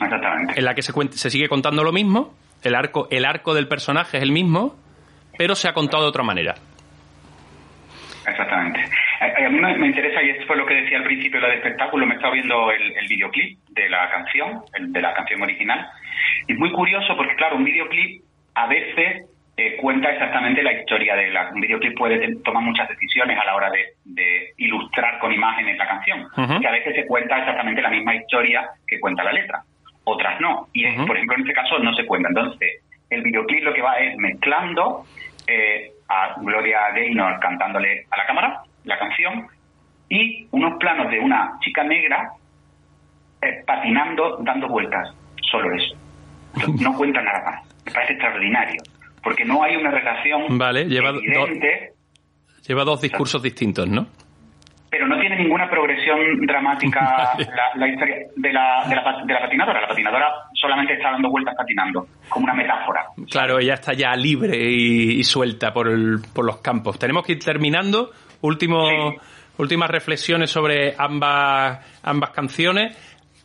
Exactamente 0.00 0.54
En 0.56 0.64
la 0.64 0.74
que 0.74 0.82
se, 0.82 0.92
se 1.12 1.30
sigue 1.30 1.48
contando 1.48 1.82
lo 1.82 1.92
mismo, 1.92 2.34
el 2.62 2.74
arco, 2.74 3.08
el 3.10 3.24
arco 3.24 3.54
del 3.54 3.68
personaje 3.68 4.18
es 4.18 4.22
el 4.22 4.32
mismo, 4.32 4.76
pero 5.36 5.54
se 5.54 5.68
ha 5.68 5.72
contado 5.72 6.04
de 6.04 6.08
otra 6.10 6.22
manera. 6.22 6.54
Exactamente. 8.26 8.80
A, 9.20 9.46
a 9.46 9.50
mí 9.50 9.58
me, 9.58 9.76
me 9.78 9.86
interesa, 9.86 10.22
y 10.22 10.30
esto 10.30 10.46
fue 10.46 10.56
lo 10.56 10.66
que 10.66 10.74
decía 10.74 10.98
al 10.98 11.04
principio 11.04 11.40
del 11.40 11.52
espectáculo, 11.52 12.06
me 12.06 12.14
estaba 12.14 12.34
viendo 12.34 12.70
el, 12.70 12.92
el 12.96 13.08
videoclip 13.08 13.58
de 13.70 13.88
la 13.88 14.10
canción, 14.10 14.60
el 14.74 14.92
de 14.92 15.00
la 15.00 15.14
canción 15.14 15.42
original, 15.42 15.88
y 16.46 16.52
es 16.52 16.58
muy 16.58 16.70
curioso 16.72 17.16
porque, 17.16 17.34
claro, 17.36 17.56
un 17.56 17.64
videoclip 17.64 18.22
a 18.54 18.66
veces 18.66 19.26
eh, 19.60 19.76
cuenta 19.76 20.10
exactamente 20.10 20.62
la 20.62 20.72
historia 20.72 21.14
de 21.14 21.28
la... 21.28 21.50
Un 21.52 21.60
videoclip 21.60 21.94
puede 21.98 22.34
tomar 22.36 22.62
muchas 22.62 22.88
decisiones 22.88 23.38
a 23.38 23.44
la 23.44 23.54
hora 23.54 23.70
de, 23.70 23.94
de 24.06 24.54
ilustrar 24.56 25.18
con 25.18 25.30
imágenes 25.32 25.76
la 25.76 25.86
canción, 25.86 26.26
que 26.58 26.66
a 26.66 26.70
veces 26.70 26.94
se 26.94 27.06
cuenta 27.06 27.36
exactamente 27.36 27.82
la 27.82 27.90
misma 27.90 28.14
historia 28.14 28.70
que 28.86 28.98
cuenta 28.98 29.22
la 29.22 29.32
letra, 29.32 29.62
otras 30.04 30.40
no. 30.40 30.68
Y, 30.72 30.90
por 31.06 31.14
ejemplo, 31.14 31.36
en 31.36 31.42
este 31.42 31.52
caso 31.52 31.78
no 31.78 31.92
se 31.94 32.06
cuenta. 32.06 32.30
Entonces, 32.30 32.82
el 33.10 33.20
videoclip 33.20 33.62
lo 33.62 33.74
que 33.74 33.82
va 33.82 33.98
es 33.98 34.16
mezclando 34.16 35.04
eh, 35.46 35.90
a 36.08 36.36
Gloria 36.40 36.90
Gaynor 36.94 37.38
cantándole 37.40 38.06
a 38.10 38.16
la 38.16 38.26
cámara 38.26 38.62
la 38.84 38.98
canción 38.98 39.46
y 40.08 40.48
unos 40.52 40.78
planos 40.78 41.10
de 41.10 41.18
una 41.18 41.58
chica 41.60 41.84
negra 41.84 42.30
eh, 43.42 43.62
patinando, 43.66 44.38
dando 44.40 44.68
vueltas. 44.68 45.14
Solo 45.50 45.74
eso. 45.74 45.94
No 46.80 46.96
cuenta 46.96 47.20
nada 47.20 47.44
más. 47.44 47.84
Me 47.84 47.92
parece 47.92 48.14
extraordinario. 48.14 48.80
Porque 49.22 49.44
no 49.44 49.62
hay 49.62 49.76
una 49.76 49.90
relación 49.90 50.58
Vale, 50.58 50.84
lleva 50.86 51.12
do- 51.12 51.18
evidente, 51.20 51.92
Lleva 52.66 52.84
dos 52.84 53.00
discursos 53.00 53.42
distintos, 53.42 53.88
¿no? 53.88 54.06
pero 54.90 55.06
no 55.06 55.20
tiene 55.20 55.36
ninguna 55.36 55.70
progresión 55.70 56.18
dramática 56.46 57.00
Vale. 57.34 57.44
la, 57.54 57.76
la 57.76 57.88
historia 57.88 58.16
de 58.34 58.52
la, 58.52 58.84
de, 58.88 58.96
la, 58.96 59.22
de 59.24 59.32
la 59.34 59.40
patinadora. 59.40 59.80
La 59.82 59.86
patinadora 59.86 60.26
solamente 60.52 60.94
está 60.94 61.12
dando 61.12 61.30
vueltas 61.30 61.54
patinando, 61.56 62.08
como 62.28 62.44
una 62.44 62.54
metáfora. 62.54 63.04
Claro, 63.30 63.60
ella 63.60 63.74
está 63.74 63.92
ya 63.92 64.12
libre 64.16 64.58
y, 64.58 65.20
y 65.20 65.22
suelta 65.22 65.72
por, 65.72 65.86
el- 65.88 66.18
por 66.34 66.44
los 66.44 66.56
campos. 66.60 66.98
Tenemos 66.98 67.24
que 67.24 67.32
ir 67.34 67.38
terminando. 67.38 68.10
Último, 68.40 68.88
Sí. 68.88 69.16
Últimas 69.58 69.90
reflexiones 69.90 70.50
sobre 70.50 70.94
ambas, 70.98 71.78
ambas 72.02 72.30
canciones. 72.30 72.96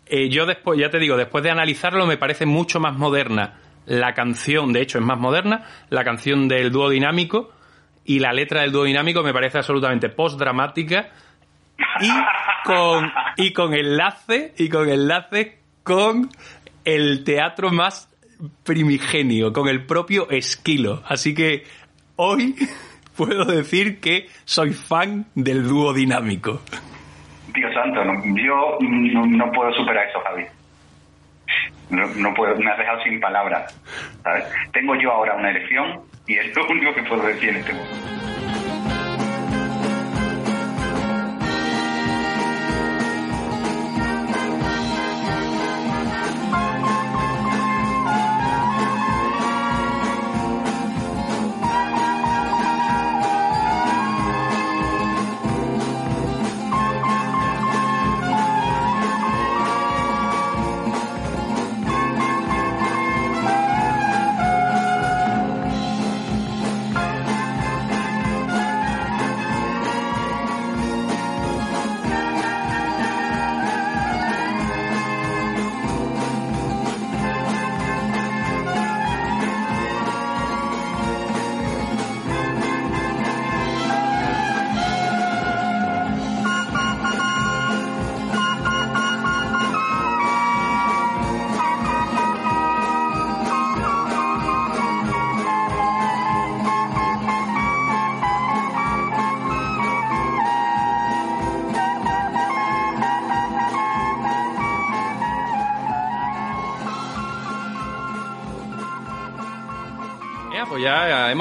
Eh, 0.07 0.29
yo 0.29 0.47
después, 0.47 0.79
ya 0.79 0.89
te 0.89 0.97
digo, 0.97 1.15
después 1.15 1.43
de 1.43 1.51
analizarlo, 1.51 2.07
me 2.07 2.17
parece 2.17 2.47
mucho 2.47 2.79
más 2.79 2.97
moderna 2.97 3.53
la 3.85 4.13
canción, 4.13 4.73
de 4.73 4.81
hecho 4.81 4.99
es 4.99 5.05
más 5.05 5.19
moderna, 5.19 5.65
la 5.89 6.03
canción 6.03 6.47
del 6.47 6.71
dúo 6.71 6.89
dinámico 6.89 7.51
y 8.03 8.19
la 8.19 8.33
letra 8.33 8.61
del 8.61 8.71
dúo 8.71 8.83
dinámico 8.83 9.23
me 9.23 9.33
parece 9.33 9.57
absolutamente 9.57 10.09
postdramática 10.09 11.09
y 12.01 12.09
con, 12.63 13.11
y 13.37 13.53
con 13.53 13.73
enlace, 13.73 14.53
y 14.57 14.69
con 14.69 14.89
enlace 14.89 15.59
con 15.83 16.29
el 16.83 17.23
teatro 17.23 17.71
más 17.71 18.09
primigenio, 18.63 19.53
con 19.53 19.67
el 19.67 19.85
propio 19.85 20.29
Esquilo. 20.29 21.01
Así 21.07 21.33
que 21.33 21.63
hoy 22.15 22.55
puedo 23.17 23.45
decir 23.45 23.99
que 23.99 24.27
soy 24.45 24.73
fan 24.73 25.27
del 25.35 25.67
dúo 25.67 25.93
dinámico. 25.93 26.61
Dios 27.53 27.73
santo, 27.73 28.01
yo 28.35 28.77
no 28.81 29.51
puedo 29.51 29.73
superar 29.73 30.07
eso, 30.09 30.19
Javi. 30.25 30.43
No, 31.89 32.07
no 32.15 32.33
puedo, 32.33 32.55
me 32.57 32.71
has 32.71 32.77
dejado 32.77 33.01
sin 33.03 33.19
palabras. 33.19 33.79
¿sabes? 34.23 34.45
Tengo 34.73 34.95
yo 34.95 35.11
ahora 35.11 35.35
una 35.35 35.51
elección 35.51 36.01
y 36.27 36.37
es 36.37 36.55
lo 36.55 36.67
único 36.67 36.93
que 36.93 37.03
puedo 37.03 37.23
decir 37.23 37.49
en 37.49 37.57
este 37.57 37.73
momento. 37.73 38.34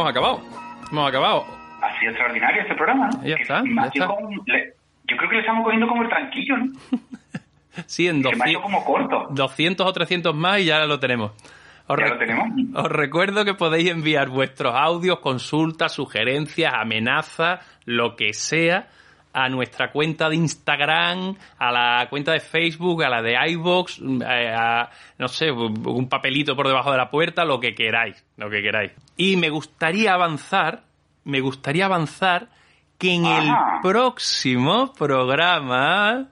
Hemos 0.05 0.11
acabado. 0.11 0.41
Hemos 0.91 1.09
acabado. 1.09 1.47
Ha 1.83 1.99
sido 1.99 2.11
extraordinario 2.13 2.63
este 2.63 2.75
programa, 2.75 3.09
¿no? 3.11 3.23
Ya 3.25 3.37
Que 3.37 3.43
está, 3.43 3.63
me 3.63 3.75
ya 3.75 3.83
ha 3.83 3.91
sido 3.91 4.05
está. 4.05 4.17
como- 4.17 4.31
le- 4.47 4.75
yo 5.07 5.17
creo 5.19 5.29
que 5.29 5.35
le 5.37 5.41
estamos 5.41 5.65
cogiendo 5.65 5.87
como 5.89 6.03
el 6.03 6.09
tranquillo, 6.09 6.57
¿no? 6.57 6.73
Sí, 7.87 8.07
en 8.07 8.23
Que 8.23 8.37
me 8.37 8.45
ha 8.45 8.49
hecho 8.51 8.61
200, 8.61 8.63
como 8.63 8.85
corto. 8.85 9.27
200 9.31 9.87
o 9.87 9.93
300 9.93 10.35
más 10.35 10.61
y 10.61 10.67
ya 10.67 10.87
lo 10.87 11.01
tenemos. 11.01 11.33
Os, 11.89 11.99
Ya 11.99 12.07
lo 12.07 12.19
tenemos. 12.19 12.49
os 12.75 12.89
recuerdo 12.91 13.45
que 13.45 13.55
podéis 13.55 13.91
enviar 13.91 14.29
vuestros 14.29 14.75
audios, 14.75 15.19
consultas, 15.19 15.93
sugerencias, 15.93 16.73
amenazas, 16.73 17.61
lo 17.85 18.15
que 18.17 18.33
sea, 18.33 18.89
a 19.35 19.49
nuestra 19.49 19.91
cuenta 19.91 20.29
de 20.29 20.37
Instagram, 20.37 21.37
a 21.59 21.73
la 21.73 22.07
cuenta 22.09 22.33
de 22.33 22.41
Facebook, 22.41 23.03
a 23.03 23.09
la 23.09 23.21
de 23.21 23.37
iVoox, 23.51 23.99
eh, 23.99 24.55
a, 24.57 24.89
no 25.19 25.27
sé, 25.27 25.51
un 25.51 26.09
papelito 26.09 26.55
por 26.55 26.69
debajo 26.69 26.93
de 26.93 26.99
la 26.99 27.11
puerta, 27.11 27.45
lo 27.45 27.59
que 27.59 27.75
queráis, 27.75 28.25
lo 28.37 28.49
que 28.49 28.63
queráis. 28.63 28.93
Y 29.17 29.37
me 29.37 29.51
gustaría 29.51 30.15
avanzar, 30.15 30.85
me 31.25 31.41
gustaría 31.41 31.87
avanzar 31.87 32.47
que 32.97 33.15
en 33.15 33.27
el 33.27 33.51
próximo 33.83 34.93
programa 34.93 36.29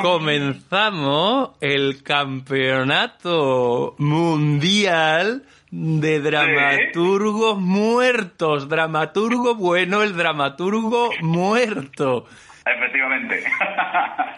comenzamos 0.00 1.50
el 1.60 2.02
campeonato 2.02 3.94
mundial 3.98 5.42
de 5.70 6.20
dramaturgos 6.20 7.58
muertos. 7.60 8.68
Dramaturgo 8.68 9.54
bueno, 9.54 10.02
el 10.02 10.16
dramaturgo 10.16 11.10
muerto. 11.22 12.26
Efectivamente. 12.64 13.42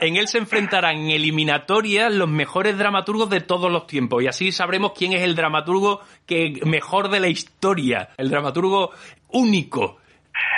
En 0.00 0.16
él 0.16 0.26
se 0.26 0.38
enfrentarán 0.38 0.96
en 0.96 1.10
eliminatorias 1.10 2.12
los 2.12 2.28
mejores 2.28 2.76
dramaturgos 2.76 3.30
de 3.30 3.40
todos 3.40 3.70
los 3.70 3.86
tiempos 3.86 4.20
y 4.20 4.26
así 4.26 4.50
sabremos 4.50 4.94
quién 4.98 5.12
es 5.12 5.22
el 5.22 5.36
dramaturgo 5.36 6.00
que 6.26 6.58
mejor 6.64 7.08
de 7.08 7.20
la 7.20 7.28
historia, 7.28 8.08
el 8.16 8.28
dramaturgo 8.28 8.90
único. 9.28 10.00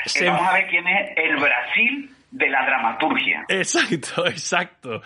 Se- 0.06 0.24
vamos 0.24 0.48
a 0.48 0.54
ver 0.54 0.66
quién 0.68 0.86
es 0.88 1.10
el 1.16 1.36
Brasil 1.36 2.10
de 2.30 2.48
la 2.48 2.64
dramaturgia. 2.64 3.44
Exacto, 3.48 4.26
exacto. 4.26 5.02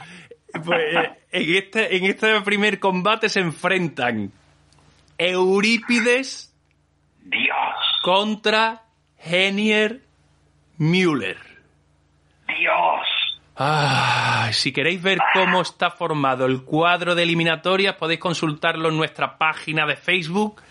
Pues, 0.64 0.94
eh, 0.94 1.10
en, 1.32 1.54
este, 1.56 1.96
en 1.96 2.04
este 2.04 2.40
primer 2.42 2.78
combate 2.78 3.28
se 3.28 3.40
enfrentan 3.40 4.30
Eurípides 5.18 6.54
Dios. 7.20 7.76
contra 8.02 8.82
Henier 9.18 10.00
Müller. 10.78 11.38
Dios. 12.46 13.06
Ah, 13.56 14.48
si 14.52 14.72
queréis 14.72 15.02
ver 15.02 15.18
cómo 15.34 15.60
está 15.60 15.90
formado 15.90 16.46
el 16.46 16.62
cuadro 16.62 17.16
de 17.16 17.24
eliminatorias, 17.24 17.96
podéis 17.96 18.20
consultarlo 18.20 18.88
en 18.88 18.96
nuestra 18.96 19.36
página 19.36 19.84
de 19.84 19.96
Facebook. 19.96 20.62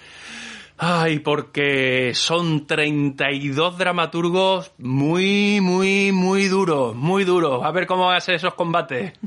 Ay, 0.77 1.19
porque 1.19 2.13
son 2.13 2.65
32 2.67 3.77
dramaturgos 3.77 4.73
muy, 4.77 5.59
muy, 5.59 6.11
muy 6.13 6.47
duros, 6.47 6.95
muy 6.95 7.25
duros. 7.25 7.63
A 7.65 7.71
ver 7.71 7.87
cómo 7.87 8.05
van 8.05 8.17
a 8.17 8.21
ser 8.21 8.35
esos 8.35 8.53
combates. 8.53 9.19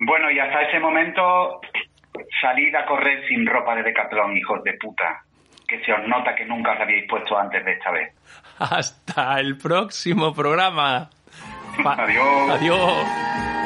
Bueno, 0.00 0.30
y 0.30 0.38
hasta 0.38 0.62
ese 0.62 0.80
momento, 0.80 1.60
salid 2.40 2.74
a 2.74 2.84
correr 2.86 3.26
sin 3.28 3.46
ropa 3.46 3.74
de 3.74 3.82
decatlón, 3.82 4.36
hijos 4.36 4.62
de 4.64 4.74
puta. 4.74 5.22
Que 5.66 5.84
se 5.84 5.92
os 5.92 6.06
nota 6.08 6.34
que 6.34 6.44
nunca 6.44 6.72
os 6.72 6.80
habíais 6.80 7.08
puesto 7.08 7.38
antes 7.38 7.64
de 7.64 7.72
esta 7.72 7.90
vez. 7.92 8.12
Hasta 8.58 9.38
el 9.38 9.56
próximo 9.56 10.34
programa. 10.34 11.08
Adiós. 11.78 12.50
Adiós. 12.50 13.59